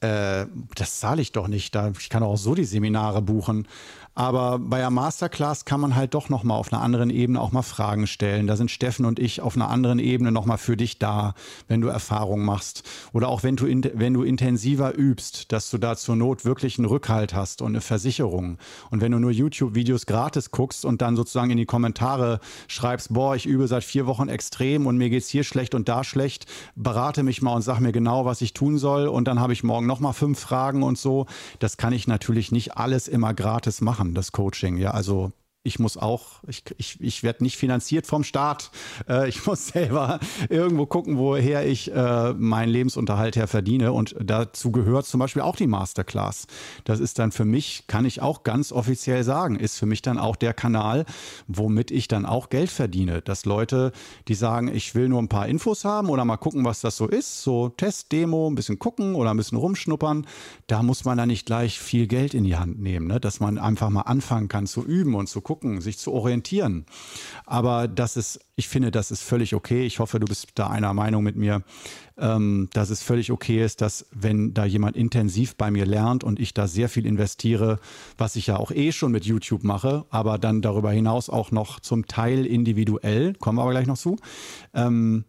äh, 0.00 0.46
das 0.74 1.00
zahle 1.00 1.22
ich 1.22 1.32
doch 1.32 1.48
nicht. 1.48 1.74
Da, 1.74 1.92
ich 1.98 2.08
kann 2.08 2.22
auch 2.22 2.36
so 2.36 2.54
die 2.54 2.64
Seminare 2.64 3.22
buchen. 3.22 3.66
Aber 4.14 4.58
bei 4.58 4.78
der 4.78 4.90
Masterclass 4.90 5.64
kann 5.64 5.80
man 5.80 5.94
halt 5.94 6.14
doch 6.14 6.28
nochmal 6.28 6.58
auf 6.58 6.72
einer 6.72 6.82
anderen 6.82 7.10
Ebene 7.10 7.40
auch 7.40 7.52
mal 7.52 7.62
Fragen 7.62 8.06
stellen. 8.06 8.48
Da 8.48 8.56
sind 8.56 8.70
Steffen 8.70 9.06
und 9.06 9.20
ich 9.20 9.40
auf 9.40 9.54
einer 9.54 9.70
anderen 9.70 10.00
Ebene 10.00 10.32
nochmal 10.32 10.58
für 10.58 10.76
dich 10.76 10.98
da, 10.98 11.34
wenn 11.68 11.80
du 11.80 11.88
Erfahrungen 11.88 12.44
machst. 12.44 12.82
Oder 13.12 13.28
auch 13.28 13.44
wenn 13.44 13.54
du, 13.54 13.66
in, 13.66 13.88
wenn 13.94 14.12
du 14.12 14.24
intensiver 14.24 14.94
übst, 14.94 15.52
dass 15.52 15.70
du 15.70 15.78
da 15.78 15.96
zur 15.96 16.16
Not 16.16 16.44
wirklich 16.44 16.76
einen 16.76 16.86
Rückhalt 16.86 17.34
hast 17.34 17.62
und 17.62 17.68
eine 17.68 17.80
Versicherung. 17.80 18.58
Und 18.90 19.00
wenn 19.00 19.12
du 19.12 19.20
nur 19.20 19.30
YouTube-Videos 19.30 20.06
gratis 20.06 20.50
guckst 20.50 20.84
und 20.84 21.00
dann 21.02 21.14
sozusagen 21.14 21.50
in 21.50 21.56
die 21.56 21.64
Kommentare 21.64 22.40
schreibst, 22.66 23.14
boah, 23.14 23.36
ich 23.36 23.46
übe 23.46 23.68
seit 23.68 23.84
vier 23.84 24.06
Wochen 24.06 24.28
extrem 24.28 24.86
und 24.86 24.98
mir 24.98 25.08
geht's 25.08 25.28
hier 25.28 25.44
schlecht 25.44 25.74
und 25.74 25.88
da 25.88 26.02
schlecht, 26.02 26.46
berate 26.74 27.22
mich 27.22 27.42
mal 27.42 27.54
und 27.54 27.62
sag 27.62 27.78
mir 27.78 27.92
genau, 27.92 28.24
was 28.24 28.42
ich 28.42 28.54
tun 28.54 28.76
soll. 28.76 29.06
Und 29.06 29.28
dann 29.28 29.38
habe 29.38 29.52
ich 29.52 29.62
morgen 29.62 29.86
nochmal 29.90 30.12
fünf 30.12 30.38
Fragen 30.38 30.84
und 30.84 30.96
so. 30.96 31.26
Das 31.58 31.76
kann 31.76 31.92
ich 31.92 32.06
natürlich 32.06 32.52
nicht 32.52 32.76
alles 32.76 33.08
immer 33.08 33.34
gratis 33.34 33.80
machen 33.80 34.14
das 34.14 34.30
Coaching. 34.30 34.76
Ja, 34.76 34.92
also 34.92 35.32
ich 35.62 35.78
muss 35.78 35.98
auch, 35.98 36.42
ich, 36.48 36.64
ich, 36.78 37.00
ich 37.00 37.22
werde 37.22 37.44
nicht 37.44 37.58
finanziert 37.58 38.06
vom 38.06 38.24
Staat. 38.24 38.70
Äh, 39.06 39.28
ich 39.28 39.46
muss 39.46 39.68
selber 39.68 40.18
irgendwo 40.48 40.86
gucken, 40.86 41.18
woher 41.18 41.66
ich 41.66 41.92
äh, 41.92 42.32
meinen 42.32 42.70
Lebensunterhalt 42.70 43.36
her 43.36 43.46
verdiene. 43.46 43.92
Und 43.92 44.16
dazu 44.18 44.72
gehört 44.72 45.04
zum 45.04 45.20
Beispiel 45.20 45.42
auch 45.42 45.56
die 45.56 45.66
Masterclass. 45.66 46.46
Das 46.84 46.98
ist 46.98 47.18
dann 47.18 47.30
für 47.30 47.44
mich, 47.44 47.84
kann 47.88 48.06
ich 48.06 48.22
auch 48.22 48.42
ganz 48.42 48.72
offiziell 48.72 49.22
sagen, 49.22 49.56
ist 49.56 49.78
für 49.78 49.84
mich 49.84 50.00
dann 50.00 50.18
auch 50.18 50.36
der 50.36 50.54
Kanal, 50.54 51.04
womit 51.46 51.90
ich 51.90 52.08
dann 52.08 52.24
auch 52.24 52.48
Geld 52.48 52.70
verdiene. 52.70 53.20
Dass 53.20 53.44
Leute, 53.44 53.92
die 54.28 54.34
sagen, 54.34 54.74
ich 54.74 54.94
will 54.94 55.10
nur 55.10 55.20
ein 55.20 55.28
paar 55.28 55.46
Infos 55.46 55.84
haben 55.84 56.08
oder 56.08 56.24
mal 56.24 56.38
gucken, 56.38 56.64
was 56.64 56.80
das 56.80 56.96
so 56.96 57.06
ist, 57.06 57.42
so 57.42 57.68
Test, 57.68 58.12
Demo, 58.12 58.48
ein 58.48 58.54
bisschen 58.54 58.78
gucken 58.78 59.14
oder 59.14 59.30
ein 59.30 59.36
bisschen 59.36 59.58
rumschnuppern, 59.58 60.26
da 60.68 60.82
muss 60.82 61.04
man 61.04 61.18
dann 61.18 61.28
nicht 61.28 61.44
gleich 61.44 61.78
viel 61.78 62.06
Geld 62.06 62.32
in 62.32 62.44
die 62.44 62.56
Hand 62.56 62.80
nehmen, 62.80 63.08
ne? 63.08 63.20
dass 63.20 63.40
man 63.40 63.58
einfach 63.58 63.90
mal 63.90 64.02
anfangen 64.02 64.48
kann 64.48 64.66
zu 64.66 64.82
üben 64.86 65.14
und 65.14 65.28
zu 65.28 65.42
gucken, 65.42 65.49
gucken, 65.50 65.80
sich 65.80 65.98
zu 65.98 66.12
orientieren. 66.12 66.86
Aber 67.44 67.88
das 67.88 68.16
ist, 68.16 68.38
ich 68.54 68.68
finde, 68.68 68.92
das 68.92 69.10
ist 69.10 69.24
völlig 69.24 69.52
okay. 69.52 69.84
Ich 69.84 69.98
hoffe, 69.98 70.20
du 70.20 70.26
bist 70.26 70.50
da 70.54 70.68
einer 70.68 70.94
Meinung 70.94 71.24
mit 71.24 71.34
mir, 71.34 71.64
ähm, 72.16 72.68
dass 72.72 72.88
es 72.90 73.02
völlig 73.02 73.32
okay 73.32 73.64
ist, 73.64 73.80
dass 73.80 74.06
wenn 74.12 74.54
da 74.54 74.64
jemand 74.64 74.96
intensiv 74.96 75.56
bei 75.56 75.72
mir 75.72 75.86
lernt 75.86 76.22
und 76.22 76.38
ich 76.38 76.54
da 76.54 76.68
sehr 76.68 76.88
viel 76.88 77.04
investiere, 77.04 77.80
was 78.16 78.36
ich 78.36 78.46
ja 78.46 78.58
auch 78.58 78.70
eh 78.70 78.92
schon 78.92 79.10
mit 79.10 79.24
YouTube 79.24 79.64
mache, 79.64 80.04
aber 80.10 80.38
dann 80.38 80.62
darüber 80.62 80.92
hinaus 80.92 81.28
auch 81.28 81.50
noch 81.50 81.80
zum 81.80 82.06
Teil 82.06 82.46
individuell, 82.46 83.34
kommen 83.34 83.58
wir 83.58 83.62
aber 83.62 83.72
gleich 83.72 83.88
noch 83.88 83.98
zu, 83.98 84.18
ähm, 84.72 85.24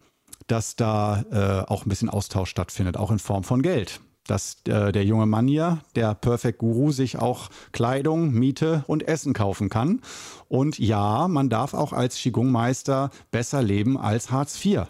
dass 0.45 0.75
da 0.75 1.23
äh, 1.31 1.67
auch 1.67 1.83
ein 1.83 1.89
bisschen 1.89 2.09
Austausch 2.09 2.51
stattfindet, 2.51 2.95
auch 2.95 3.09
in 3.09 3.17
Form 3.17 3.43
von 3.43 3.63
Geld 3.63 4.01
dass 4.31 4.55
äh, 4.65 4.93
der 4.93 5.03
junge 5.03 5.25
Mann 5.25 5.45
hier, 5.45 5.79
der 5.97 6.15
Perfect 6.15 6.59
Guru, 6.59 6.91
sich 6.91 7.17
auch 7.17 7.49
Kleidung, 7.73 8.31
Miete 8.31 8.85
und 8.87 9.05
Essen 9.05 9.33
kaufen 9.33 9.67
kann. 9.67 9.99
Und 10.47 10.79
ja, 10.79 11.27
man 11.27 11.49
darf 11.49 11.73
auch 11.73 11.91
als 11.91 12.15
Qigong-Meister 12.15 13.11
besser 13.29 13.61
leben 13.61 13.97
als 13.97 14.31
Hartz 14.31 14.63
IV. 14.63 14.83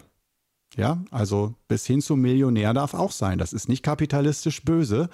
Ja, 0.76 1.02
also 1.10 1.54
bis 1.66 1.84
hin 1.84 2.00
zum 2.00 2.20
Millionär 2.20 2.72
darf 2.72 2.94
auch 2.94 3.10
sein. 3.10 3.38
Das 3.38 3.52
ist 3.52 3.68
nicht 3.68 3.82
kapitalistisch 3.82 4.62
böse. 4.62 5.10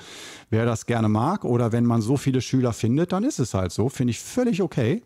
Wer 0.51 0.67
das 0.67 0.85
gerne 0.85 1.09
mag 1.09 1.45
oder 1.47 1.73
wenn 1.73 1.87
man 1.87 2.03
so 2.03 2.19
viele 2.19 2.43
Schüler 2.43 2.75
findet, 2.75 3.13
dann 3.13 3.25
ist 3.25 3.39
es 3.39 3.55
halt 3.55 3.73
so. 3.73 3.89
Finde 3.89 4.11
ich 4.11 4.21
völlig 4.21 4.61
okay. 4.61 5.03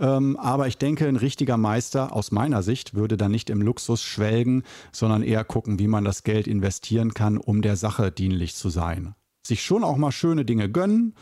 Ähm, 0.00 0.36
aber 0.36 0.66
ich 0.66 0.78
denke, 0.78 1.06
ein 1.06 1.16
richtiger 1.16 1.56
Meister 1.56 2.12
aus 2.14 2.32
meiner 2.32 2.62
Sicht 2.62 2.94
würde 2.94 3.16
dann 3.16 3.30
nicht 3.30 3.50
im 3.50 3.62
Luxus 3.62 4.02
schwelgen, 4.02 4.62
sondern 4.90 5.22
eher 5.22 5.44
gucken, 5.44 5.78
wie 5.78 5.88
man 5.88 6.04
das 6.04 6.22
Geld 6.22 6.46
investieren 6.46 7.14
kann, 7.14 7.38
um 7.38 7.62
der 7.62 7.76
Sache 7.76 8.10
dienlich 8.10 8.54
zu 8.54 8.68
sein. 8.70 9.14
Sich 9.46 9.62
schon 9.62 9.84
auch 9.84 9.96
mal 9.96 10.12
schöne 10.12 10.44
Dinge 10.44 10.70
gönnen, 10.70 11.14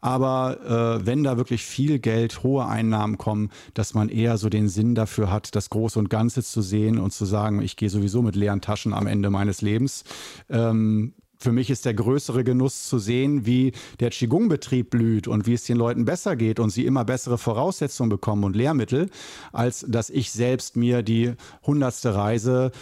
Aber 0.00 1.00
äh, 1.00 1.06
wenn 1.06 1.24
da 1.24 1.36
wirklich 1.36 1.64
viel 1.64 1.98
Geld, 1.98 2.42
hohe 2.42 2.66
Einnahmen 2.66 3.18
kommen, 3.18 3.50
dass 3.74 3.94
man 3.94 4.08
eher 4.08 4.38
so 4.38 4.48
den 4.48 4.68
Sinn 4.68 4.94
dafür 4.94 5.30
hat, 5.30 5.54
das 5.56 5.70
Große 5.70 5.98
und 5.98 6.08
Ganze 6.08 6.42
zu 6.44 6.62
sehen 6.62 6.98
und 6.98 7.12
zu 7.12 7.24
sagen, 7.24 7.62
ich 7.62 7.76
gehe 7.76 7.90
sowieso 7.90 8.22
mit 8.22 8.36
leeren 8.36 8.60
Taschen 8.60 8.94
am 8.94 9.06
Ende 9.06 9.30
meines 9.30 9.60
Lebens. 9.60 10.04
Ähm, 10.48 11.14
für 11.38 11.52
mich 11.52 11.70
ist 11.70 11.84
der 11.84 11.94
größere 11.94 12.42
Genuss 12.42 12.88
zu 12.88 12.98
sehen, 12.98 13.46
wie 13.46 13.72
der 14.00 14.10
Qigong-Betrieb 14.10 14.90
blüht 14.90 15.28
und 15.28 15.46
wie 15.46 15.54
es 15.54 15.64
den 15.64 15.76
Leuten 15.76 16.04
besser 16.04 16.34
geht 16.34 16.58
und 16.58 16.70
sie 16.70 16.84
immer 16.84 17.04
bessere 17.04 17.38
Voraussetzungen 17.38 18.10
bekommen 18.10 18.44
und 18.44 18.56
Lehrmittel, 18.56 19.08
als 19.52 19.86
dass 19.88 20.10
ich 20.10 20.32
selbst 20.32 20.76
mir 20.76 21.02
die 21.02 21.34
hundertste 21.62 22.14
Reise 22.14 22.72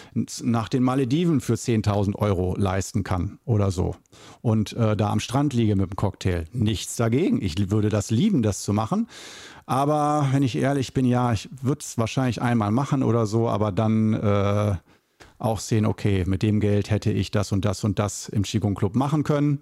nach 0.41 0.69
den 0.69 0.83
Malediven 0.83 1.39
für 1.39 1.53
10.000 1.53 2.15
Euro 2.15 2.55
leisten 2.57 3.03
kann 3.03 3.37
oder 3.45 3.69
so. 3.69 3.95
Und 4.41 4.73
äh, 4.73 4.97
da 4.97 5.11
am 5.11 5.19
Strand 5.19 5.53
liege 5.53 5.75
mit 5.75 5.91
dem 5.91 5.95
Cocktail. 5.95 6.45
Nichts 6.51 6.95
dagegen. 6.95 7.41
Ich 7.41 7.69
würde 7.69 7.89
das 7.89 8.09
lieben, 8.09 8.41
das 8.41 8.63
zu 8.63 8.73
machen. 8.73 9.07
Aber 9.67 10.29
wenn 10.31 10.43
ich 10.43 10.55
ehrlich 10.57 10.93
bin, 10.93 11.05
ja, 11.05 11.33
ich 11.33 11.49
würde 11.61 11.81
es 11.81 11.97
wahrscheinlich 11.97 12.41
einmal 12.41 12.71
machen 12.71 13.03
oder 13.03 13.27
so, 13.27 13.47
aber 13.47 13.71
dann... 13.71 14.13
Äh, 14.13 14.75
auch 15.39 15.59
sehen, 15.59 15.85
okay, 15.85 16.23
mit 16.25 16.43
dem 16.43 16.59
Geld 16.59 16.89
hätte 16.89 17.11
ich 17.11 17.31
das 17.31 17.51
und 17.51 17.65
das 17.65 17.83
und 17.83 17.99
das 17.99 18.29
im 18.29 18.43
Qigong 18.43 18.75
Club 18.75 18.95
machen 18.95 19.23
können. 19.23 19.61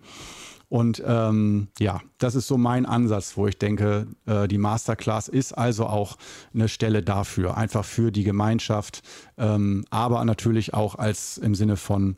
Und 0.68 1.04
ähm, 1.06 1.68
ja, 1.80 2.02
das 2.18 2.36
ist 2.36 2.48
so 2.48 2.58
mein 2.58 2.86
Ansatz, 2.86 3.38
wo 3.38 3.48
ich 3.48 3.58
denke, 3.58 4.08
äh, 4.26 4.48
die 4.48 4.58
Masterclass 4.58 5.28
ist 5.28 5.54
also 5.54 5.86
auch 5.86 6.18
eine 6.54 6.68
Stelle 6.68 7.04
dafür, 7.04 7.56
einfach 7.56 7.86
für 7.86 8.12
die 8.12 8.24
Gemeinschaft, 8.24 9.02
ähm, 9.38 9.86
aber 9.92 10.26
natürlich 10.26 10.74
auch 10.74 10.96
als 10.96 11.38
im 11.38 11.54
Sinne 11.54 11.78
von 11.78 12.18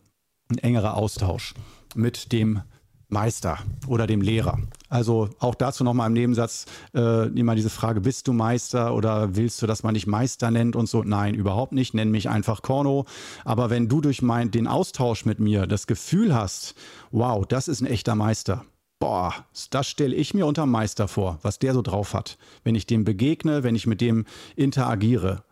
ein 0.50 0.60
engerer 0.60 0.96
Austausch 0.96 1.56
mit 1.93 2.32
dem 2.32 2.62
Meister 3.10 3.60
oder 3.88 4.06
dem 4.06 4.22
Lehrer. 4.22 4.60
Also 4.89 5.30
auch 5.39 5.56
dazu 5.56 5.84
nochmal 5.84 6.08
im 6.08 6.13
Nebensatz 6.13 6.65
äh, 6.93 7.28
immer 7.28 7.56
diese 7.56 7.70
Frage, 7.70 8.02
bist 8.02 8.28
du 8.28 8.34
Meister 8.34 8.93
oder 8.93 9.36
willst 9.36 9.62
du, 9.62 9.67
dass 9.67 9.84
man 9.84 9.93
dich 9.93 10.08
Meister 10.08 10.52
nennt 10.52 10.76
und 10.76 10.89
so? 10.89 11.04
Nein, 11.04 11.34
überhaupt 11.34 11.72
nicht. 11.72 11.93
Nenn 11.93 12.12
mich 12.12 12.30
einfach 12.30 12.62
Korno. 12.62 13.06
Aber 13.46 13.70
wenn 13.70 13.88
du 13.88 14.02
durch 14.02 14.22
mein, 14.22 14.52
den 14.52 14.67
Austausch 14.67 15.26
mit 15.26 15.39
mir 15.39 15.67
das 15.67 15.88
Gefühl 15.88 16.36
hast, 16.36 16.76
wow, 17.12 17.46
das 17.46 17.67
ist 17.67 17.82
ein 17.82 17.88
echter 17.88 18.15
Meister. 18.15 18.65
Boah, 19.00 19.34
das 19.70 19.88
stelle 19.88 20.15
ich 20.15 20.34
mir 20.34 20.46
unter 20.46 20.65
Meister 20.65 21.08
vor, 21.08 21.39
was 21.43 21.60
der 21.60 21.74
so 21.74 21.82
drauf 21.82 22.13
hat. 22.13 22.38
Wenn 22.63 22.76
ich 22.76 22.88
dem 22.88 23.04
begegne, 23.04 23.63
wenn 23.63 23.76
ich 23.76 23.88
mit 23.88 24.02
dem 24.02 24.26
interagiere, 24.56 25.43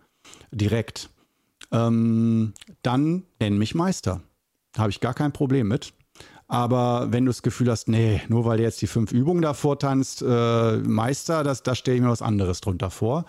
direkt, 0.51 1.09
ähm, 1.71 2.53
dann 2.81 3.23
nenn 3.39 3.57
mich 3.57 3.75
Meister. 3.75 4.21
Habe 4.77 4.89
ich 4.89 4.99
gar 4.99 5.13
kein 5.13 5.31
Problem 5.31 5.67
mit. 5.67 5.93
Aber 6.47 7.11
wenn 7.11 7.25
du 7.25 7.29
das 7.29 7.41
Gefühl 7.41 7.71
hast, 7.71 7.87
nee, 7.87 8.21
nur 8.27 8.45
weil 8.45 8.57
der 8.57 8.67
jetzt 8.67 8.81
die 8.81 8.87
fünf 8.87 9.11
Übungen 9.11 9.41
davor 9.41 9.79
tanzt, 9.79 10.21
äh, 10.21 10.77
Meister, 10.77 11.43
das, 11.43 11.63
da 11.63 11.73
stelle 11.73 11.97
ich 11.97 12.03
mir 12.03 12.09
was 12.09 12.21
anderes 12.21 12.61
drunter 12.61 12.91
vor. 12.91 13.25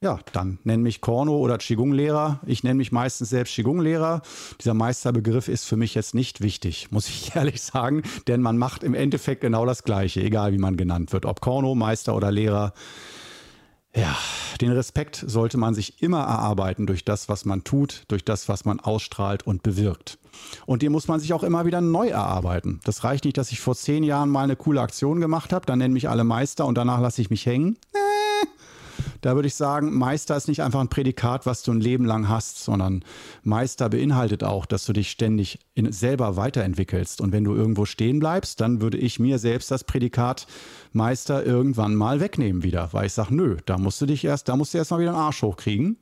Ja, 0.00 0.20
dann 0.32 0.60
nenn 0.62 0.82
mich 0.82 1.00
Korno 1.00 1.36
oder 1.38 1.58
Qigong-Lehrer. 1.58 2.38
Ich 2.46 2.62
nenne 2.62 2.76
mich 2.76 2.92
meistens 2.92 3.30
selbst 3.30 3.54
Qigong-Lehrer. 3.54 4.22
Dieser 4.60 4.72
Meisterbegriff 4.72 5.48
ist 5.48 5.64
für 5.64 5.76
mich 5.76 5.94
jetzt 5.96 6.14
nicht 6.14 6.40
wichtig, 6.40 6.88
muss 6.92 7.08
ich 7.08 7.34
ehrlich 7.34 7.60
sagen, 7.60 8.02
denn 8.28 8.40
man 8.40 8.58
macht 8.58 8.84
im 8.84 8.94
Endeffekt 8.94 9.40
genau 9.40 9.66
das 9.66 9.82
Gleiche, 9.82 10.22
egal 10.22 10.52
wie 10.52 10.58
man 10.58 10.76
genannt 10.76 11.12
wird. 11.12 11.26
Ob 11.26 11.40
Korno, 11.40 11.74
Meister 11.74 12.14
oder 12.14 12.30
Lehrer. 12.30 12.72
Ja, 13.94 14.16
den 14.60 14.70
Respekt 14.70 15.24
sollte 15.26 15.58
man 15.58 15.74
sich 15.74 16.00
immer 16.00 16.20
erarbeiten 16.20 16.86
durch 16.86 17.04
das, 17.04 17.28
was 17.28 17.44
man 17.44 17.64
tut, 17.64 18.04
durch 18.06 18.24
das, 18.24 18.48
was 18.48 18.64
man 18.64 18.78
ausstrahlt 18.78 19.46
und 19.46 19.64
bewirkt. 19.64 20.18
Und 20.66 20.82
den 20.82 20.92
muss 20.92 21.08
man 21.08 21.20
sich 21.20 21.32
auch 21.32 21.42
immer 21.42 21.64
wieder 21.66 21.80
neu 21.80 22.08
erarbeiten. 22.08 22.80
Das 22.84 23.04
reicht 23.04 23.24
nicht, 23.24 23.38
dass 23.38 23.52
ich 23.52 23.60
vor 23.60 23.74
zehn 23.74 24.02
Jahren 24.02 24.30
mal 24.30 24.44
eine 24.44 24.56
coole 24.56 24.80
Aktion 24.80 25.20
gemacht 25.20 25.52
habe, 25.52 25.66
dann 25.66 25.78
nennen 25.78 25.94
mich 25.94 26.08
alle 26.08 26.24
Meister 26.24 26.66
und 26.66 26.76
danach 26.76 27.00
lasse 27.00 27.20
ich 27.20 27.30
mich 27.30 27.46
hängen. 27.46 27.76
Da 29.20 29.34
würde 29.34 29.48
ich 29.48 29.54
sagen, 29.54 29.96
Meister 29.96 30.36
ist 30.36 30.48
nicht 30.48 30.62
einfach 30.62 30.80
ein 30.80 30.88
Prädikat, 30.88 31.46
was 31.46 31.62
du 31.62 31.72
ein 31.72 31.80
Leben 31.80 32.04
lang 32.04 32.28
hast, 32.28 32.62
sondern 32.62 33.04
Meister 33.42 33.88
beinhaltet 33.88 34.44
auch, 34.44 34.66
dass 34.66 34.84
du 34.84 34.92
dich 34.92 35.10
ständig 35.10 35.58
in, 35.74 35.90
selber 35.92 36.36
weiterentwickelst. 36.36 37.20
Und 37.20 37.32
wenn 37.32 37.44
du 37.44 37.54
irgendwo 37.54 37.84
stehen 37.84 38.20
bleibst, 38.20 38.60
dann 38.60 38.80
würde 38.80 38.98
ich 38.98 39.18
mir 39.18 39.38
selbst 39.38 39.70
das 39.70 39.84
Prädikat 39.84 40.46
Meister 40.92 41.44
irgendwann 41.44 41.94
mal 41.94 42.20
wegnehmen 42.20 42.62
wieder, 42.62 42.92
weil 42.92 43.06
ich 43.06 43.12
sage, 43.12 43.34
nö, 43.34 43.56
da 43.66 43.78
musst 43.78 44.00
du 44.00 44.06
dich 44.06 44.24
erst, 44.24 44.48
da 44.48 44.56
musst 44.56 44.74
du 44.74 44.78
erst 44.78 44.90
mal 44.90 45.00
wieder 45.00 45.10
einen 45.10 45.20
Arsch 45.20 45.42
hochkriegen. 45.42 45.98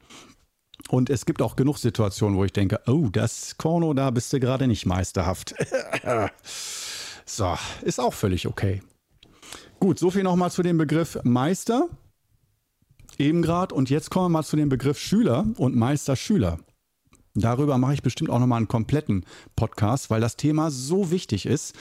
Und 0.89 1.11
es 1.11 1.27
gibt 1.27 1.43
auch 1.43 1.57
genug 1.57 1.79
Situationen, 1.79 2.39
wo 2.39 2.45
ich 2.45 2.53
denke, 2.53 2.81
oh, 2.87 3.09
das 3.11 3.57
Korno, 3.59 3.93
da 3.93 4.11
bist 4.11 4.33
du 4.33 4.41
gerade 4.41 4.69
nicht 4.69 4.87
meisterhaft. 4.87 5.55
so, 7.25 7.57
ist 7.83 8.01
auch 8.01 8.15
völlig 8.15 8.47
okay. 8.47 8.83
Gut, 9.81 9.99
so 9.99 10.11
viel 10.11 10.23
nochmal 10.23 10.51
zu 10.51 10.63
dem 10.63 10.79
Begriff 10.79 11.19
Meister. 11.25 11.89
Eben 13.19 13.43
gerade. 13.43 13.75
Und 13.75 13.91
jetzt 13.91 14.11
kommen 14.11 14.27
wir 14.27 14.39
mal 14.39 14.45
zu 14.45 14.57
dem 14.57 14.69
Begriff 14.69 14.99
Schüler 14.99 15.47
und 15.57 15.75
Meister-Schüler. 15.75 16.59
Darüber 17.35 17.77
mache 17.77 17.93
ich 17.93 18.03
bestimmt 18.03 18.31
auch 18.31 18.39
nochmal 18.39 18.59
einen 18.59 18.69
kompletten 18.69 19.27
Podcast, 19.57 20.09
weil 20.09 20.23
das 20.23 20.37
Thema 20.37 20.71
so 20.71 21.11
wichtig 21.11 21.45
ist. 21.45 21.75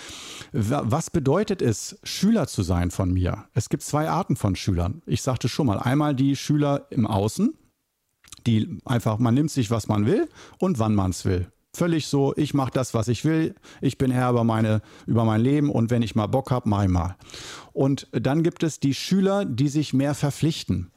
Was 0.52 1.10
bedeutet 1.10 1.62
es, 1.62 1.98
Schüler 2.04 2.48
zu 2.48 2.62
sein 2.62 2.92
von 2.92 3.14
mir? 3.14 3.46
Es 3.54 3.70
gibt 3.70 3.84
zwei 3.84 4.10
Arten 4.10 4.36
von 4.36 4.58
Schülern. 4.58 5.02
Ich 5.06 5.22
sagte 5.22 5.48
schon 5.48 5.68
mal, 5.68 5.80
einmal 5.80 6.14
die 6.14 6.36
Schüler 6.36 6.88
im 6.90 7.08
Außen, 7.08 7.58
die 8.46 8.80
einfach, 8.86 9.18
man 9.20 9.34
nimmt 9.34 9.52
sich, 9.52 9.72
was 9.72 9.88
man 9.88 10.06
will 10.06 10.30
und 10.60 10.80
wann 10.80 10.96
man 10.96 11.12
es 11.12 11.26
will. 11.26 11.48
Völlig 11.76 12.08
so, 12.08 12.34
ich 12.38 12.54
mache 12.54 12.72
das, 12.72 12.94
was 12.94 13.10
ich 13.10 13.26
will, 13.26 13.54
ich 13.82 13.98
bin 13.98 14.10
Herr 14.10 14.30
über, 14.30 14.46
meine, 14.46 14.82
über 15.08 15.26
mein 15.26 15.42
Leben 15.42 15.70
und 15.70 15.90
wenn 15.90 16.02
ich 16.02 16.16
mal 16.16 16.28
Bock 16.28 16.50
habe, 16.52 16.70
mach 16.70 16.84
ich 16.84 16.90
mal. 16.90 17.18
Und 17.74 18.08
dann 18.14 18.44
gibt 18.44 18.64
es 18.64 18.80
die 18.80 18.94
Schüler, 18.94 19.44
die 19.44 19.68
sich 19.68 19.94
mehr 19.94 20.14
verpflichten 20.14 20.92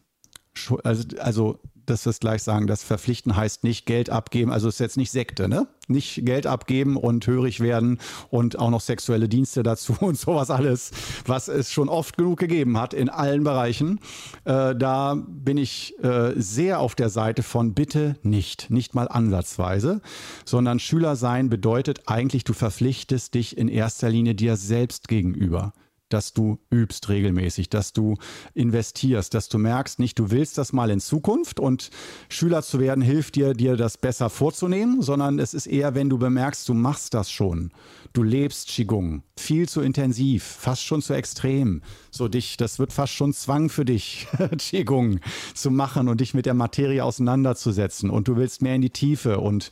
also, 0.84 1.04
also 1.18 1.58
dass 1.90 2.06
wir 2.06 2.10
es 2.10 2.20
gleich 2.20 2.42
sagen, 2.42 2.66
das 2.66 2.82
Verpflichten 2.82 3.36
heißt 3.36 3.64
nicht 3.64 3.86
Geld 3.86 4.10
abgeben, 4.10 4.52
also 4.52 4.68
ist 4.68 4.80
jetzt 4.80 4.96
nicht 4.96 5.10
Sekte, 5.10 5.48
ne? 5.48 5.68
Nicht 5.86 6.26
Geld 6.26 6.46
abgeben 6.46 6.96
und 6.96 7.26
hörig 7.26 7.60
werden 7.60 7.98
und 8.28 8.58
auch 8.58 8.70
noch 8.70 8.82
sexuelle 8.82 9.28
Dienste 9.28 9.62
dazu 9.62 9.96
und 10.00 10.18
sowas 10.18 10.50
alles, 10.50 10.90
was 11.26 11.48
es 11.48 11.72
schon 11.72 11.88
oft 11.88 12.16
genug 12.16 12.38
gegeben 12.38 12.78
hat 12.78 12.94
in 12.94 13.08
allen 13.08 13.42
Bereichen. 13.44 14.00
Äh, 14.44 14.76
da 14.76 15.14
bin 15.26 15.56
ich 15.56 15.94
äh, 16.02 16.32
sehr 16.36 16.80
auf 16.80 16.94
der 16.94 17.08
Seite 17.08 17.42
von 17.42 17.74
bitte 17.74 18.16
nicht, 18.22 18.70
nicht 18.70 18.94
mal 18.94 19.08
ansatzweise, 19.08 20.02
sondern 20.44 20.78
Schüler 20.78 21.16
sein 21.16 21.48
bedeutet 21.48 22.02
eigentlich, 22.06 22.44
du 22.44 22.52
verpflichtest 22.52 23.34
dich 23.34 23.56
in 23.56 23.68
erster 23.68 24.10
Linie 24.10 24.34
dir 24.34 24.56
selbst 24.56 25.08
gegenüber 25.08 25.72
dass 26.08 26.32
du 26.32 26.58
übst 26.70 27.08
regelmäßig, 27.08 27.68
dass 27.68 27.92
du 27.92 28.16
investierst, 28.54 29.34
dass 29.34 29.48
du 29.48 29.58
merkst, 29.58 29.98
nicht 29.98 30.18
du 30.18 30.30
willst 30.30 30.58
das 30.58 30.72
mal 30.72 30.90
in 30.90 31.00
Zukunft 31.00 31.60
und 31.60 31.90
Schüler 32.28 32.62
zu 32.62 32.80
werden 32.80 33.02
hilft 33.02 33.36
dir, 33.36 33.54
dir 33.54 33.76
das 33.76 33.98
besser 33.98 34.30
vorzunehmen, 34.30 35.02
sondern 35.02 35.38
es 35.38 35.54
ist 35.54 35.66
eher, 35.66 35.94
wenn 35.94 36.08
du 36.08 36.18
bemerkst, 36.18 36.68
du 36.68 36.74
machst 36.74 37.14
das 37.14 37.30
schon. 37.30 37.70
Du 38.12 38.22
lebst 38.22 38.68
Qigong 38.68 39.22
viel 39.38 39.68
zu 39.68 39.80
intensiv, 39.80 40.42
fast 40.42 40.82
schon 40.84 41.02
zu 41.02 41.14
extrem. 41.14 41.82
So 42.10 42.28
dich, 42.28 42.56
das 42.56 42.78
wird 42.78 42.92
fast 42.92 43.12
schon 43.12 43.32
Zwang 43.32 43.68
für 43.68 43.84
dich, 43.84 44.26
Qigong 44.58 45.20
zu 45.54 45.70
machen 45.70 46.08
und 46.08 46.20
dich 46.20 46.34
mit 46.34 46.46
der 46.46 46.54
Materie 46.54 47.04
auseinanderzusetzen 47.04 48.10
und 48.10 48.28
du 48.28 48.36
willst 48.36 48.62
mehr 48.62 48.74
in 48.74 48.82
die 48.82 48.90
Tiefe 48.90 49.38
und 49.38 49.70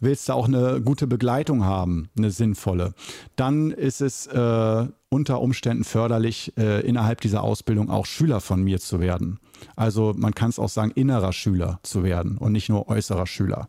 willst 0.00 0.28
da 0.28 0.34
auch 0.34 0.46
eine 0.46 0.80
gute 0.82 1.06
Begleitung 1.06 1.64
haben, 1.64 2.08
eine 2.16 2.30
sinnvolle. 2.30 2.94
Dann 3.36 3.70
ist 3.70 4.00
es 4.00 4.26
äh, 4.26 4.86
unter 5.10 5.40
Umständen 5.40 5.84
förderlich, 5.84 6.52
äh, 6.58 6.86
innerhalb 6.86 7.20
dieser 7.20 7.42
Ausbildung 7.42 7.90
auch 7.90 8.06
Schüler 8.06 8.40
von 8.40 8.62
mir 8.62 8.78
zu 8.78 9.00
werden. 9.00 9.38
Also 9.74 10.14
man 10.16 10.34
kann 10.34 10.50
es 10.50 10.58
auch 10.58 10.68
sagen, 10.68 10.90
innerer 10.90 11.32
Schüler 11.32 11.80
zu 11.82 12.02
werden 12.02 12.36
und 12.36 12.52
nicht 12.52 12.68
nur 12.68 12.88
äußerer 12.88 13.26
Schüler. 13.26 13.68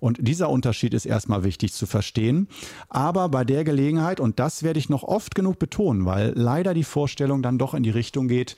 Und 0.00 0.18
dieser 0.20 0.50
Unterschied 0.50 0.94
ist 0.94 1.06
erstmal 1.06 1.44
wichtig 1.44 1.72
zu 1.72 1.86
verstehen. 1.86 2.48
Aber 2.88 3.28
bei 3.28 3.44
der 3.44 3.64
Gelegenheit, 3.64 4.20
und 4.20 4.38
das 4.40 4.62
werde 4.62 4.78
ich 4.78 4.88
noch 4.88 5.04
oft 5.04 5.34
genug 5.34 5.58
betonen, 5.58 6.04
weil 6.04 6.32
leider 6.34 6.74
die 6.74 6.84
Vorstellung 6.84 7.42
dann 7.42 7.58
doch 7.58 7.72
in 7.74 7.82
die 7.82 7.90
Richtung 7.90 8.28
geht, 8.28 8.56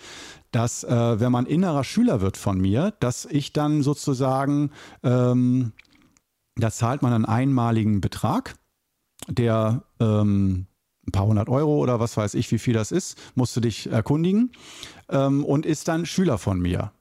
dass 0.52 0.84
äh, 0.84 1.20
wenn 1.20 1.32
man 1.32 1.46
innerer 1.46 1.84
Schüler 1.84 2.20
wird 2.20 2.36
von 2.36 2.58
mir, 2.58 2.94
dass 3.00 3.26
ich 3.26 3.52
dann 3.52 3.82
sozusagen, 3.82 4.70
ähm, 5.02 5.72
da 6.56 6.70
zahlt 6.70 7.02
man 7.02 7.12
einen 7.12 7.26
einmaligen 7.26 8.00
Betrag, 8.00 8.56
der 9.28 9.84
ähm, 10.00 10.66
ein 11.06 11.12
paar 11.12 11.26
hundert 11.26 11.48
Euro 11.48 11.76
oder 11.76 12.00
was 12.00 12.16
weiß 12.16 12.34
ich, 12.34 12.50
wie 12.52 12.58
viel 12.58 12.74
das 12.74 12.92
ist, 12.92 13.16
musst 13.34 13.56
du 13.56 13.60
dich 13.60 13.90
erkundigen 13.90 14.52
ähm, 15.08 15.44
und 15.44 15.66
ist 15.66 15.88
dann 15.88 16.06
Schüler 16.06 16.38
von 16.38 16.60
mir. 16.60 16.92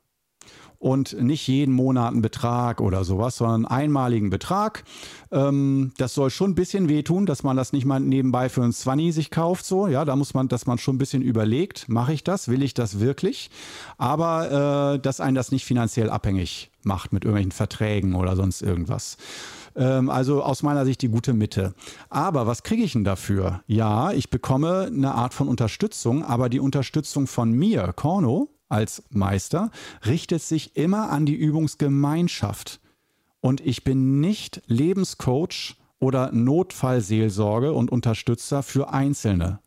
Und 0.78 1.20
nicht 1.20 1.48
jeden 1.48 1.74
Monat 1.74 2.12
einen 2.12 2.22
Betrag 2.22 2.80
oder 2.80 3.04
sowas, 3.06 3.38
sondern 3.38 3.66
einen 3.66 3.84
einmaligen 3.84 4.30
Betrag. 4.30 4.84
Ähm, 5.32 5.94
das 5.98 6.14
soll 6.14 6.30
schon 6.30 6.52
ein 6.52 6.56
bisschen 6.56 6.90
wehtun, 6.90 7.26
dass 7.26 7.42
man 7.42 7.58
das 7.58 7.74
nicht 7.74 7.86
mal 7.86 8.00
nebenbei 8.00 8.50
für 8.50 8.62
ein 8.62 8.74
Zwanni 8.74 9.12
sich 9.12 9.32
kauft. 9.32 9.66
So, 9.66 9.88
ja, 9.88 10.06
da 10.06 10.16
muss 10.16 10.34
man, 10.36 10.48
dass 10.48 10.68
man 10.68 10.78
schon 10.78 10.96
ein 10.96 11.00
bisschen 11.00 11.24
überlegt, 11.24 11.90
mache 11.90 12.14
ich 12.14 12.24
das, 12.24 12.50
will 12.50 12.62
ich 12.62 12.76
das 12.76 13.00
wirklich? 13.00 13.50
Aber 13.98 14.96
äh, 14.96 15.00
dass 15.00 15.22
einen 15.22 15.36
das 15.36 15.52
nicht 15.52 15.66
finanziell 15.66 16.10
abhängig 16.10 16.70
macht 16.84 17.14
mit 17.14 17.24
irgendwelchen 17.24 17.54
Verträgen 17.54 18.14
oder 18.14 18.36
sonst 18.36 18.62
irgendwas. 18.62 19.18
Ähm, 19.76 20.10
also 20.10 20.44
aus 20.44 20.64
meiner 20.64 20.86
Sicht 20.86 21.02
die 21.02 21.10
gute 21.10 21.34
Mitte. 21.34 21.74
Aber 22.10 22.48
was 22.48 22.64
kriege 22.64 22.84
ich 22.84 22.94
denn 22.94 23.04
dafür? 23.04 23.62
Ja, 23.68 24.12
ich 24.12 24.30
bekomme 24.30 24.86
eine 24.88 25.14
Art 25.14 25.34
von 25.34 25.48
Unterstützung, 25.48 26.24
aber 26.24 26.50
die 26.50 26.60
Unterstützung 26.60 27.28
von 27.28 27.52
mir, 27.52 27.94
Korno, 27.94 28.50
als 28.70 29.04
Meister, 29.10 29.72
richtet 30.06 30.42
sich 30.42 30.76
immer 30.76 31.10
an 31.10 31.26
die 31.26 31.36
Übungsgemeinschaft. 31.36 32.80
Und 33.42 33.62
ich 33.62 33.84
bin 33.84 34.20
nicht 34.22 34.64
Lebenscoach 34.66 35.76
oder 36.00 36.32
Notfallseelsorge 36.32 37.74
und 37.74 37.92
Unterstützer 37.92 38.64
für 38.64 38.92
Einzelne. 38.92 39.60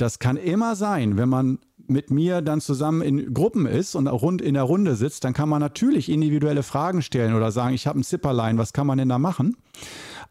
Das 0.00 0.18
kann 0.18 0.38
immer 0.38 0.76
sein, 0.76 1.18
wenn 1.18 1.28
man 1.28 1.58
mit 1.86 2.10
mir 2.10 2.40
dann 2.40 2.62
zusammen 2.62 3.02
in 3.02 3.34
Gruppen 3.34 3.66
ist 3.66 3.94
und 3.94 4.06
rund 4.06 4.40
in 4.40 4.54
der 4.54 4.62
Runde 4.62 4.94
sitzt, 4.94 5.24
dann 5.24 5.34
kann 5.34 5.48
man 5.48 5.60
natürlich 5.60 6.08
individuelle 6.08 6.62
Fragen 6.62 7.02
stellen 7.02 7.34
oder 7.34 7.52
sagen, 7.52 7.74
ich 7.74 7.86
habe 7.86 8.00
ein 8.00 8.04
Zipperlein, 8.04 8.56
was 8.56 8.72
kann 8.72 8.86
man 8.86 8.96
denn 8.96 9.10
da 9.10 9.18
machen? 9.18 9.56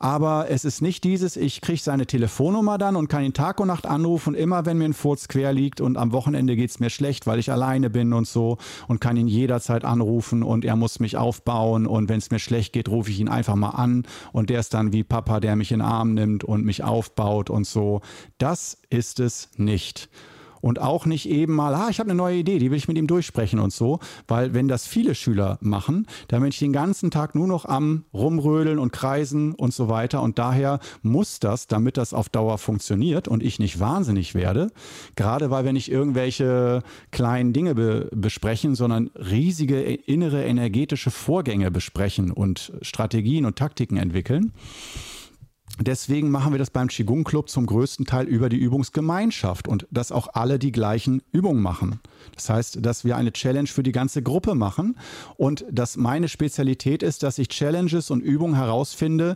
Aber 0.02 0.50
es 0.50 0.64
ist 0.64 0.82
nicht 0.82 1.04
dieses, 1.04 1.36
ich 1.36 1.60
kriege 1.60 1.82
seine 1.82 2.06
Telefonnummer 2.06 2.78
dann 2.78 2.96
und 2.96 3.10
kann 3.10 3.22
ihn 3.22 3.34
Tag 3.34 3.60
und 3.60 3.68
Nacht 3.68 3.86
anrufen, 3.86 4.34
immer 4.34 4.66
wenn 4.66 4.78
mir 4.78 4.86
ein 4.86 4.94
Furz 4.94 5.28
quer 5.28 5.52
liegt 5.52 5.82
und 5.82 5.98
am 5.98 6.14
Wochenende 6.14 6.56
geht 6.56 6.70
es 6.70 6.80
mir 6.80 6.90
schlecht, 6.90 7.28
weil 7.28 7.38
ich 7.38 7.52
alleine 7.52 7.90
bin 7.90 8.14
und 8.14 8.26
so 8.26 8.58
und 8.88 9.02
kann 9.02 9.18
ihn 9.18 9.28
jederzeit 9.28 9.84
anrufen 9.84 10.42
und 10.42 10.64
er 10.64 10.78
muss 10.78 11.02
mich 11.02 11.18
aufbauen 11.18 11.86
und 11.86 12.08
wenn 12.08 12.20
es 12.20 12.32
mir 12.32 12.40
schlecht 12.40 12.72
geht, 12.72 12.88
rufe 12.88 13.12
ich 13.12 13.20
ihn 13.20 13.28
einfach 13.28 13.56
mal 13.56 13.72
an 13.72 14.04
und 14.32 14.50
der 14.50 14.62
ist 14.62 14.74
dann 14.74 14.94
wie 14.94 15.04
Papa, 15.04 15.42
der 15.42 15.58
mich 15.58 15.74
in 15.74 15.80
den 15.80 15.88
Arm 15.88 16.14
nimmt 16.14 16.46
und 16.46 16.64
mich 16.64 16.82
aufbaut 16.82 17.50
und 17.50 17.68
so. 17.68 18.00
Das 18.38 18.78
ist 18.90 19.20
es 19.20 19.50
nicht 19.58 20.10
und 20.62 20.80
auch 20.80 21.06
nicht 21.06 21.30
eben 21.30 21.54
mal, 21.54 21.74
ah, 21.74 21.88
ich 21.89 22.00
habe 22.00 22.10
eine 22.10 22.17
neue 22.17 22.38
Idee, 22.38 22.60
die 22.60 22.72
will 22.72 22.78
ich 22.78 22.88
mit 22.88 22.98
ihm 22.98 23.08
durchsprechen 23.08 23.60
und 23.60 23.74
so, 23.74 24.00
weil 24.28 24.54
wenn 24.54 24.67
das 24.67 24.88
viele 24.88 25.15
Schüler 25.15 25.58
machen, 25.62 26.08
dann 26.28 26.41
bin 26.41 26.50
ich 26.50 26.60
den 26.60 26.74
ganzen 26.74 27.12
Tag 27.12 27.36
nur 27.36 27.48
noch 27.48 27.65
am 27.65 28.06
rumrödeln 28.13 28.80
und 28.80 28.91
kreisen 28.91 29.54
und 29.54 29.74
so 29.74 29.89
weiter. 29.89 30.22
Und 30.22 30.39
daher 30.39 30.80
muss 31.02 31.39
das, 31.39 31.67
damit 31.67 31.98
das 31.98 32.13
auf 32.13 32.30
Dauer 32.30 32.58
funktioniert 32.58 33.28
und 33.28 33.43
ich 33.43 33.60
nicht 33.60 33.80
wahnsinnig 33.80 34.36
werde, 34.36 34.72
gerade 35.15 35.52
weil 35.52 35.65
wir 35.65 35.74
nicht 35.74 35.91
irgendwelche 35.91 36.84
kleinen 37.12 37.54
Dinge 37.54 37.76
be 37.76 38.10
besprechen, 38.12 38.76
sondern 38.76 39.10
riesige 39.15 39.82
innere 39.82 40.43
energetische 40.43 41.12
Vorgänge 41.12 41.72
besprechen 41.72 42.32
und 42.32 42.74
Strategien 42.82 43.45
und 43.45 43.56
Taktiken 43.58 43.98
entwickeln, 43.98 44.52
Deswegen 45.82 46.30
machen 46.30 46.52
wir 46.52 46.60
das 46.60 46.72
beim 46.72 46.89
Qigong 46.89 47.24
Club 47.24 47.50
zum 47.50 47.65
größten 47.65 48.06
Teil 48.06 48.28
über 48.28 48.50
die 48.50 48.58
Übungsgemeinschaft 48.58 49.68
und 49.68 49.88
dass 49.92 50.12
auch 50.12 50.28
alle 50.34 50.60
die 50.60 50.72
gleichen 50.72 51.22
Übungen 51.32 51.62
machen. 51.62 52.02
Das 52.36 52.50
heißt, 52.50 52.86
dass 52.86 53.06
wir 53.06 53.15
eine 53.15 53.32
Challenge 53.32 53.68
für 53.68 53.84
die 53.84 53.94
ganze 53.94 54.22
Gruppe 54.22 54.56
machen 54.56 54.98
und 55.38 55.65
dass 55.72 55.96
meine 55.96 56.28
Spezialität 56.28 57.02
ist, 57.02 57.24
dass 57.24 57.38
ich 57.38 57.48
Challenges 57.48 58.12
und 58.12 58.22
Übungen 58.22 58.56
herausfinde, 58.56 59.36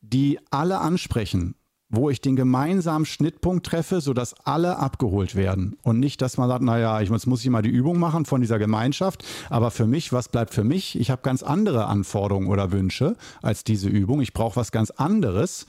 die 0.00 0.38
alle 0.50 0.78
ansprechen 0.78 1.54
wo 1.90 2.08
ich 2.08 2.20
den 2.20 2.36
gemeinsamen 2.36 3.04
Schnittpunkt 3.04 3.66
treffe, 3.66 4.00
sodass 4.00 4.34
alle 4.44 4.78
abgeholt 4.78 5.34
werden. 5.34 5.76
Und 5.82 5.98
nicht, 5.98 6.22
dass 6.22 6.38
man 6.38 6.48
sagt, 6.48 6.62
naja, 6.62 7.00
ich, 7.00 7.10
jetzt 7.10 7.26
muss 7.26 7.44
ich 7.44 7.50
mal 7.50 7.62
die 7.62 7.68
Übung 7.68 7.98
machen 7.98 8.24
von 8.24 8.40
dieser 8.40 8.58
Gemeinschaft, 8.58 9.24
aber 9.50 9.70
für 9.70 9.86
mich, 9.86 10.12
was 10.12 10.28
bleibt 10.28 10.54
für 10.54 10.64
mich? 10.64 10.98
Ich 10.98 11.10
habe 11.10 11.22
ganz 11.22 11.42
andere 11.42 11.86
Anforderungen 11.86 12.48
oder 12.48 12.72
Wünsche 12.72 13.16
als 13.42 13.64
diese 13.64 13.88
Übung. 13.88 14.20
Ich 14.20 14.32
brauche 14.32 14.56
was 14.56 14.72
ganz 14.72 14.90
anderes. 14.90 15.66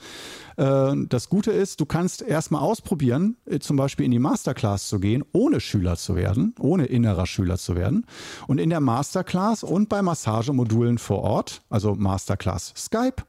Äh, 0.56 0.94
das 1.08 1.28
Gute 1.28 1.50
ist, 1.50 1.80
du 1.80 1.86
kannst 1.86 2.22
erstmal 2.22 2.62
ausprobieren, 2.62 3.36
äh, 3.46 3.58
zum 3.58 3.76
Beispiel 3.76 4.06
in 4.06 4.12
die 4.12 4.18
Masterclass 4.18 4.88
zu 4.88 5.00
gehen, 5.00 5.24
ohne 5.32 5.60
Schüler 5.60 5.96
zu 5.96 6.14
werden, 6.14 6.54
ohne 6.60 6.86
innerer 6.86 7.26
Schüler 7.26 7.58
zu 7.58 7.74
werden. 7.74 8.06
Und 8.46 8.58
in 8.58 8.70
der 8.70 8.80
Masterclass 8.80 9.64
und 9.64 9.88
bei 9.88 10.02
Massagemodulen 10.02 10.98
vor 10.98 11.22
Ort, 11.22 11.62
also 11.68 11.94
Masterclass 11.94 12.72
Skype, 12.76 13.22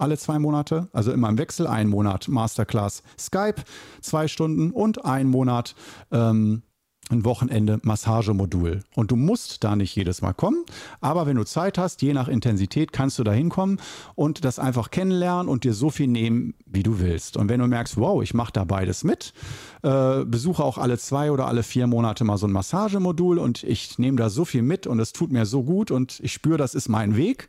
alle 0.00 0.18
zwei 0.18 0.38
Monate, 0.38 0.88
also 0.92 1.12
immer 1.12 1.28
im 1.28 1.38
Wechsel, 1.38 1.66
ein 1.66 1.88
Monat 1.88 2.28
Masterclass 2.28 3.02
Skype, 3.18 3.62
zwei 4.00 4.28
Stunden 4.28 4.70
und 4.70 5.04
ein 5.04 5.28
Monat 5.28 5.74
ähm, 6.10 6.62
ein 7.10 7.24
Wochenende 7.24 7.80
Massagemodul. 7.82 8.82
Und 8.94 9.10
du 9.10 9.16
musst 9.16 9.64
da 9.64 9.76
nicht 9.76 9.94
jedes 9.96 10.22
Mal 10.22 10.32
kommen, 10.32 10.64
aber 11.00 11.26
wenn 11.26 11.36
du 11.36 11.44
Zeit 11.44 11.78
hast, 11.78 12.02
je 12.02 12.12
nach 12.12 12.28
Intensität, 12.28 12.92
kannst 12.92 13.18
du 13.18 13.24
da 13.24 13.32
hinkommen 13.32 13.80
und 14.14 14.44
das 14.44 14.58
einfach 14.58 14.90
kennenlernen 14.90 15.48
und 15.48 15.64
dir 15.64 15.74
so 15.74 15.90
viel 15.90 16.06
nehmen, 16.06 16.54
wie 16.66 16.82
du 16.82 17.00
willst. 17.00 17.36
Und 17.36 17.48
wenn 17.48 17.60
du 17.60 17.66
merkst, 17.66 17.96
wow, 17.96 18.22
ich 18.22 18.34
mache 18.34 18.52
da 18.52 18.64
beides 18.64 19.04
mit, 19.04 19.32
äh, 19.82 20.24
besuche 20.24 20.62
auch 20.62 20.78
alle 20.78 20.98
zwei 20.98 21.30
oder 21.30 21.46
alle 21.46 21.62
vier 21.62 21.86
Monate 21.86 22.24
mal 22.24 22.36
so 22.36 22.46
ein 22.46 22.52
Massagemodul 22.52 23.38
und 23.38 23.64
ich 23.64 23.98
nehme 23.98 24.16
da 24.16 24.30
so 24.30 24.44
viel 24.44 24.62
mit 24.62 24.86
und 24.86 24.98
es 25.00 25.12
tut 25.12 25.32
mir 25.32 25.46
so 25.46 25.62
gut 25.62 25.90
und 25.90 26.20
ich 26.20 26.32
spüre, 26.32 26.58
das 26.58 26.74
ist 26.74 26.88
mein 26.88 27.16
Weg, 27.16 27.48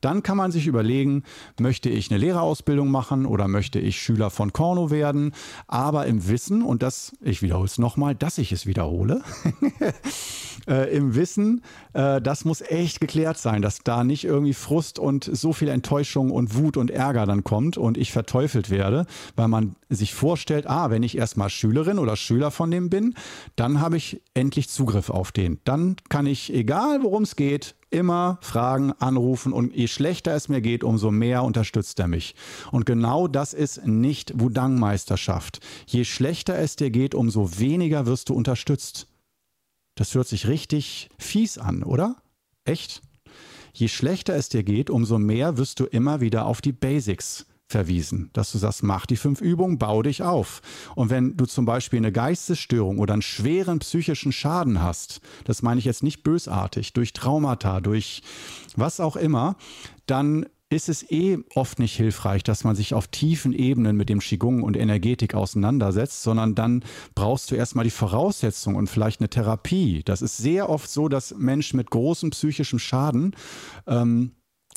dann 0.00 0.22
kann 0.22 0.36
man 0.36 0.52
sich 0.52 0.66
überlegen, 0.66 1.24
möchte 1.58 1.90
ich 1.90 2.10
eine 2.10 2.18
Lehrerausbildung 2.18 2.90
machen 2.90 3.26
oder 3.26 3.48
möchte 3.48 3.78
ich 3.78 4.00
Schüler 4.00 4.30
von 4.30 4.52
Korno 4.52 4.90
werden, 4.90 5.32
aber 5.66 6.06
im 6.06 6.28
Wissen, 6.28 6.62
und 6.62 6.82
das, 6.82 7.12
ich 7.20 7.42
wiederhole 7.42 7.66
es 7.66 7.78
nochmal, 7.78 8.14
dass 8.14 8.38
ich 8.38 8.52
es 8.52 8.66
wiederhole, 8.66 9.22
äh, 10.68 10.94
im 10.94 11.14
Wissen, 11.14 11.62
äh, 11.92 12.20
das 12.20 12.44
muss 12.44 12.60
echt 12.60 13.00
geklärt 13.00 13.38
sein, 13.38 13.62
dass 13.62 13.80
da 13.84 14.04
nicht 14.04 14.24
irgendwie 14.24 14.54
Frust 14.54 14.98
und 14.98 15.24
so 15.24 15.52
viel 15.52 15.68
Enttäuschung 15.68 16.30
und 16.30 16.56
Wut 16.56 16.76
und 16.76 16.90
Ärger 16.90 17.26
dann 17.26 17.44
kommt 17.44 17.76
und 17.76 17.98
ich 17.98 18.12
verteufelt 18.12 18.70
werde, 18.70 19.06
weil 19.36 19.48
man 19.48 19.76
sich 19.88 20.14
vorstellt, 20.14 20.68
ah, 20.68 20.90
wenn 20.90 21.02
ich 21.02 21.16
erstmal 21.16 21.50
Schülerin 21.70 22.00
oder 22.00 22.16
Schüler 22.16 22.50
von 22.50 22.72
dem 22.72 22.90
bin, 22.90 23.14
dann 23.54 23.80
habe 23.80 23.96
ich 23.96 24.20
endlich 24.34 24.68
Zugriff 24.68 25.08
auf 25.08 25.30
den. 25.30 25.60
Dann 25.62 25.94
kann 26.08 26.26
ich, 26.26 26.52
egal 26.52 27.04
worum 27.04 27.22
es 27.22 27.36
geht, 27.36 27.76
immer 27.90 28.38
fragen, 28.40 28.92
anrufen 28.98 29.52
und 29.52 29.74
je 29.74 29.86
schlechter 29.86 30.34
es 30.34 30.48
mir 30.48 30.60
geht, 30.60 30.82
umso 30.82 31.12
mehr 31.12 31.44
unterstützt 31.44 32.00
er 32.00 32.08
mich. 32.08 32.34
Und 32.72 32.86
genau 32.86 33.28
das 33.28 33.54
ist 33.54 33.86
nicht 33.86 34.40
Wudang-Meisterschaft. 34.40 35.60
Je 35.86 36.04
schlechter 36.04 36.58
es 36.58 36.74
dir 36.74 36.90
geht, 36.90 37.14
umso 37.14 37.60
weniger 37.60 38.06
wirst 38.06 38.30
du 38.30 38.34
unterstützt. 38.34 39.06
Das 39.94 40.12
hört 40.16 40.26
sich 40.26 40.48
richtig 40.48 41.08
fies 41.18 41.56
an, 41.56 41.84
oder? 41.84 42.16
Echt? 42.64 43.00
Je 43.72 43.86
schlechter 43.86 44.34
es 44.34 44.48
dir 44.48 44.64
geht, 44.64 44.90
umso 44.90 45.20
mehr 45.20 45.56
wirst 45.56 45.78
du 45.78 45.84
immer 45.84 46.20
wieder 46.20 46.46
auf 46.46 46.60
die 46.60 46.72
Basics 46.72 47.46
verwiesen, 47.70 48.30
dass 48.32 48.52
du 48.52 48.58
sagst, 48.58 48.82
mach 48.82 49.06
die 49.06 49.16
fünf 49.16 49.40
Übungen, 49.40 49.78
bau 49.78 50.02
dich 50.02 50.22
auf. 50.22 50.60
Und 50.94 51.10
wenn 51.10 51.36
du 51.36 51.46
zum 51.46 51.64
Beispiel 51.64 51.98
eine 51.98 52.12
Geistesstörung 52.12 52.98
oder 52.98 53.14
einen 53.14 53.22
schweren 53.22 53.78
psychischen 53.78 54.32
Schaden 54.32 54.82
hast, 54.82 55.20
das 55.44 55.62
meine 55.62 55.78
ich 55.78 55.84
jetzt 55.84 56.02
nicht 56.02 56.22
bösartig, 56.22 56.92
durch 56.92 57.12
Traumata, 57.12 57.80
durch 57.80 58.22
was 58.76 59.00
auch 59.00 59.16
immer, 59.16 59.56
dann 60.06 60.46
ist 60.70 60.88
es 60.88 61.10
eh 61.10 61.38
oft 61.56 61.80
nicht 61.80 61.96
hilfreich, 61.96 62.44
dass 62.44 62.62
man 62.62 62.76
sich 62.76 62.94
auf 62.94 63.08
tiefen 63.08 63.52
Ebenen 63.52 63.96
mit 63.96 64.08
dem 64.08 64.20
Qigong 64.20 64.62
und 64.62 64.76
Energetik 64.76 65.34
auseinandersetzt, 65.34 66.22
sondern 66.22 66.54
dann 66.54 66.84
brauchst 67.16 67.50
du 67.50 67.56
erstmal 67.56 67.84
die 67.84 67.90
Voraussetzung 67.90 68.76
und 68.76 68.88
vielleicht 68.88 69.20
eine 69.20 69.28
Therapie. 69.28 70.02
Das 70.04 70.22
ist 70.22 70.36
sehr 70.36 70.68
oft 70.68 70.88
so, 70.88 71.08
dass 71.08 71.34
Menschen 71.36 71.76
mit 71.76 71.90
großem 71.90 72.30
psychischem 72.30 72.78
Schaden 72.78 73.34
ähm, 73.88 74.30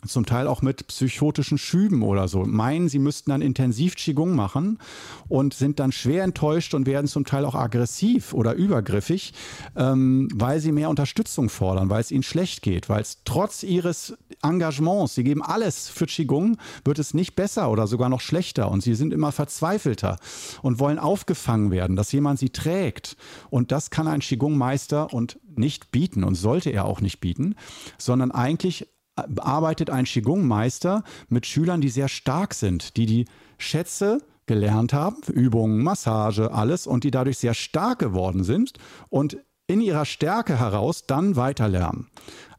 zum 0.07 0.25
Teil 0.25 0.47
auch 0.47 0.61
mit 0.61 0.87
psychotischen 0.87 1.57
Schüben 1.57 2.01
oder 2.03 2.27
so, 2.27 2.43
meinen, 2.45 2.89
sie 2.89 2.99
müssten 2.99 3.31
dann 3.31 3.41
intensiv 3.41 3.95
Qigong 3.95 4.35
machen 4.35 4.79
und 5.27 5.53
sind 5.53 5.79
dann 5.79 5.91
schwer 5.91 6.23
enttäuscht 6.23 6.73
und 6.73 6.85
werden 6.85 7.07
zum 7.07 7.25
Teil 7.25 7.45
auch 7.45 7.55
aggressiv 7.55 8.33
oder 8.33 8.53
übergriffig, 8.53 9.33
ähm, 9.75 10.27
weil 10.33 10.59
sie 10.59 10.71
mehr 10.71 10.89
Unterstützung 10.89 11.49
fordern, 11.49 11.89
weil 11.89 12.01
es 12.01 12.11
ihnen 12.11 12.23
schlecht 12.23 12.61
geht, 12.61 12.89
weil 12.89 13.01
es 13.01 13.19
trotz 13.25 13.63
ihres 13.63 14.17
Engagements, 14.41 15.15
sie 15.15 15.23
geben 15.23 15.41
alles 15.41 15.89
für 15.89 16.05
Qigong, 16.05 16.57
wird 16.85 16.99
es 16.99 17.13
nicht 17.13 17.35
besser 17.35 17.69
oder 17.69 17.87
sogar 17.87 18.09
noch 18.09 18.21
schlechter 18.21 18.69
und 18.69 18.81
sie 18.81 18.95
sind 18.95 19.13
immer 19.13 19.31
verzweifelter 19.31 20.19
und 20.61 20.79
wollen 20.79 20.99
aufgefangen 20.99 21.71
werden, 21.71 21.95
dass 21.95 22.11
jemand 22.11 22.39
sie 22.39 22.49
trägt. 22.49 23.15
Und 23.49 23.71
das 23.71 23.89
kann 23.89 24.07
ein 24.07 24.19
Qigong-Meister 24.19 25.13
und 25.13 25.39
nicht 25.55 25.91
bieten 25.91 26.23
und 26.23 26.35
sollte 26.35 26.69
er 26.69 26.85
auch 26.85 27.01
nicht 27.01 27.19
bieten, 27.19 27.55
sondern 27.97 28.31
eigentlich 28.31 28.87
arbeitet 29.15 29.89
ein 29.89 30.05
Qigong-Meister 30.05 31.03
mit 31.29 31.45
Schülern, 31.45 31.81
die 31.81 31.89
sehr 31.89 32.07
stark 32.07 32.53
sind, 32.53 32.97
die 32.97 33.05
die 33.05 33.25
Schätze 33.57 34.19
gelernt 34.45 34.93
haben, 34.93 35.21
Übungen, 35.31 35.83
Massage, 35.83 36.51
alles 36.51 36.87
und 36.87 37.03
die 37.03 37.11
dadurch 37.11 37.37
sehr 37.37 37.53
stark 37.53 37.99
geworden 37.99 38.43
sind 38.43 38.73
und 39.09 39.37
in 39.65 39.79
ihrer 39.79 40.05
Stärke 40.05 40.59
heraus 40.59 41.07
dann 41.07 41.37
weiterlernen. 41.37 42.07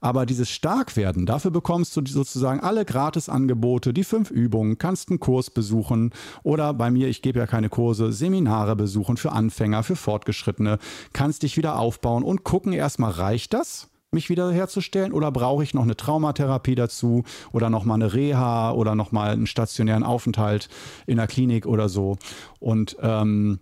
Aber 0.01 0.27
dieses 0.27 0.51
Starkwerden, 0.51 1.27
dafür 1.27 1.51
bekommst 1.51 1.97
du 1.97 2.03
sozusagen 2.07 2.61
alle 2.61 2.85
Gratisangebote, 2.85 3.93
die 3.93 4.05
fünf 4.05 4.31
Übungen, 4.31 4.79
kannst 4.79 5.11
einen 5.11 5.21
Kurs 5.21 5.51
besuchen 5.51 6.13
oder 6.43 6.73
bei 6.73 6.91
mir, 6.91 7.09
ich 7.09 7.23
gebe 7.23 7.39
ja 7.39 7.47
keine 7.47 7.69
Kurse, 7.69 8.13
Seminare 8.13 8.77
besuchen 8.77 9.17
für 9.17 9.33
Anfänger, 9.33 9.83
für 9.83 9.97
Fortgeschrittene, 9.97 10.79
kannst 11.13 11.43
dich 11.43 11.57
wieder 11.57 11.79
aufbauen 11.79 12.23
und 12.23 12.45
gucken 12.45 12.73
erstmal, 12.73 13.13
reicht 13.13 13.53
das? 13.53 13.89
Mich 14.15 14.31
wiederherzustellen 14.31 15.13
oder 15.13 15.31
brauche 15.31 15.63
ich 15.63 15.75
noch 15.75 15.83
eine 15.83 15.97
Traumatherapie 15.97 16.75
dazu? 16.75 17.25
Oder 17.53 17.71
nochmal 17.71 17.97
eine 17.97 18.15
Reha? 18.15 18.73
Oder 18.73 18.95
nochmal 18.95 19.33
einen 19.33 19.47
stationären 19.47 20.03
Aufenthalt 20.03 20.69
in 21.07 21.19
der 21.19 21.27
Klinik 21.27 21.67
oder 21.67 21.89
so. 21.89 22.17
Und 22.61 22.97
ähm, 23.03 23.59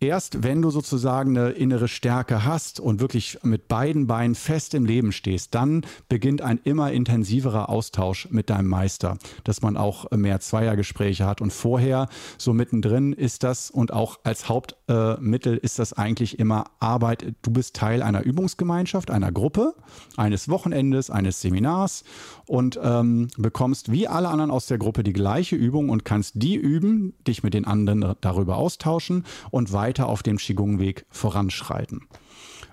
erst 0.00 0.42
wenn 0.42 0.62
du 0.62 0.70
sozusagen 0.70 1.36
eine 1.36 1.50
innere 1.50 1.86
Stärke 1.86 2.44
hast 2.44 2.80
und 2.80 3.00
wirklich 3.00 3.38
mit 3.42 3.68
beiden 3.68 4.06
Beinen 4.06 4.34
fest 4.34 4.74
im 4.74 4.86
Leben 4.86 5.12
stehst, 5.12 5.54
dann 5.54 5.82
beginnt 6.08 6.40
ein 6.40 6.58
immer 6.64 6.90
intensiverer 6.90 7.68
Austausch 7.68 8.28
mit 8.30 8.48
deinem 8.50 8.68
Meister, 8.68 9.18
dass 9.44 9.60
man 9.60 9.76
auch 9.76 10.10
mehr 10.10 10.40
Zweiergespräche 10.40 11.26
hat. 11.26 11.40
Und 11.40 11.52
vorher, 11.52 12.08
so 12.38 12.54
mittendrin, 12.54 13.12
ist 13.12 13.42
das 13.42 13.70
und 13.70 13.92
auch 13.92 14.18
als 14.24 14.48
Hauptmittel 14.48 15.54
äh, 15.54 15.60
ist 15.60 15.78
das 15.78 15.92
eigentlich 15.92 16.38
immer 16.38 16.64
Arbeit. 16.80 17.34
Du 17.42 17.50
bist 17.50 17.76
Teil 17.76 18.02
einer 18.02 18.22
Übungsgemeinschaft, 18.22 19.10
einer 19.10 19.30
Gruppe, 19.30 19.74
eines 20.16 20.48
Wochenendes, 20.48 21.10
eines 21.10 21.42
Seminars 21.42 22.04
und 22.46 22.80
ähm, 22.82 23.28
bekommst 23.36 23.92
wie 23.92 24.08
alle 24.08 24.28
anderen 24.28 24.50
aus 24.50 24.66
der 24.66 24.78
Gruppe 24.78 25.02
die 25.02 25.12
gleiche 25.12 25.56
Übung 25.56 25.90
und 25.90 26.04
kannst 26.04 26.32
die 26.36 26.56
üben, 26.56 27.12
dich 27.26 27.42
mit 27.42 27.52
den 27.52 27.66
anderen 27.66 28.14
darüber 28.20 28.56
austauschen 28.56 29.24
und 29.50 29.70
weiter 29.90 30.08
auf 30.08 30.22
dem 30.22 30.36
Qigong-Weg 30.36 31.04
voranschreiten. 31.10 32.06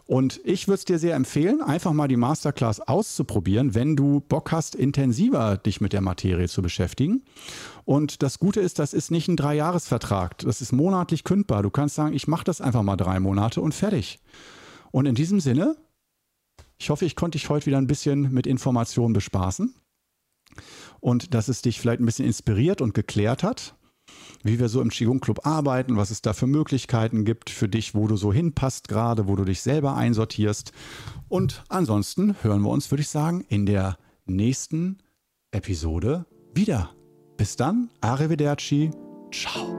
Und 0.05 0.39
ich 0.45 0.67
würde 0.67 0.75
es 0.75 0.85
dir 0.85 0.99
sehr 0.99 1.15
empfehlen, 1.15 1.61
einfach 1.61 1.91
mal 1.91 2.07
die 2.07 2.15
Masterclass 2.15 2.79
auszuprobieren, 2.79 3.73
wenn 3.75 3.95
du 3.95 4.21
Bock 4.21 4.51
hast, 4.51 4.75
intensiver 4.75 5.57
dich 5.57 5.81
mit 5.81 5.93
der 5.93 6.01
Materie 6.01 6.47
zu 6.47 6.61
beschäftigen. 6.61 7.23
Und 7.85 8.21
das 8.21 8.39
Gute 8.39 8.61
ist, 8.61 8.79
das 8.79 8.93
ist 8.93 9.09
nicht 9.11 9.27
ein 9.27 9.35
Dreijahresvertrag. 9.35 10.37
Das 10.37 10.61
ist 10.61 10.71
monatlich 10.71 11.23
kündbar. 11.25 11.63
Du 11.63 11.71
kannst 11.71 11.95
sagen, 11.95 12.13
ich 12.13 12.27
mache 12.27 12.45
das 12.45 12.61
einfach 12.61 12.83
mal 12.83 12.95
drei 12.95 13.19
Monate 13.19 13.59
und 13.59 13.73
fertig. 13.73 14.19
Und 14.91 15.07
in 15.07 15.15
diesem 15.15 15.39
Sinne, 15.41 15.75
ich 16.77 16.89
hoffe, 16.91 17.03
ich 17.03 17.15
konnte 17.15 17.37
dich 17.37 17.49
heute 17.49 17.65
wieder 17.65 17.79
ein 17.79 17.87
bisschen 17.87 18.31
mit 18.31 18.47
Informationen 18.47 19.13
bespaßen 19.13 19.73
und 20.99 21.33
dass 21.33 21.49
es 21.49 21.61
dich 21.63 21.81
vielleicht 21.81 21.99
ein 21.99 22.05
bisschen 22.05 22.27
inspiriert 22.27 22.79
und 22.79 22.93
geklärt 22.93 23.43
hat 23.43 23.75
wie 24.43 24.59
wir 24.59 24.69
so 24.69 24.81
im 24.81 24.89
Qigong 24.89 25.19
Club 25.19 25.45
arbeiten, 25.45 25.97
was 25.97 26.11
es 26.11 26.21
da 26.21 26.33
für 26.33 26.47
Möglichkeiten 26.47 27.25
gibt 27.25 27.49
für 27.49 27.67
dich, 27.67 27.95
wo 27.95 28.07
du 28.07 28.17
so 28.17 28.33
hinpasst 28.33 28.87
gerade, 28.87 29.27
wo 29.27 29.35
du 29.35 29.43
dich 29.43 29.61
selber 29.61 29.95
einsortierst. 29.95 30.71
Und 31.29 31.63
ansonsten 31.69 32.35
hören 32.41 32.61
wir 32.61 32.69
uns, 32.69 32.91
würde 32.91 33.01
ich 33.01 33.09
sagen, 33.09 33.45
in 33.49 33.65
der 33.65 33.97
nächsten 34.25 34.99
Episode 35.51 36.25
wieder. 36.53 36.91
Bis 37.37 37.55
dann, 37.55 37.89
arrivederci, 38.01 38.91
ciao. 39.31 39.76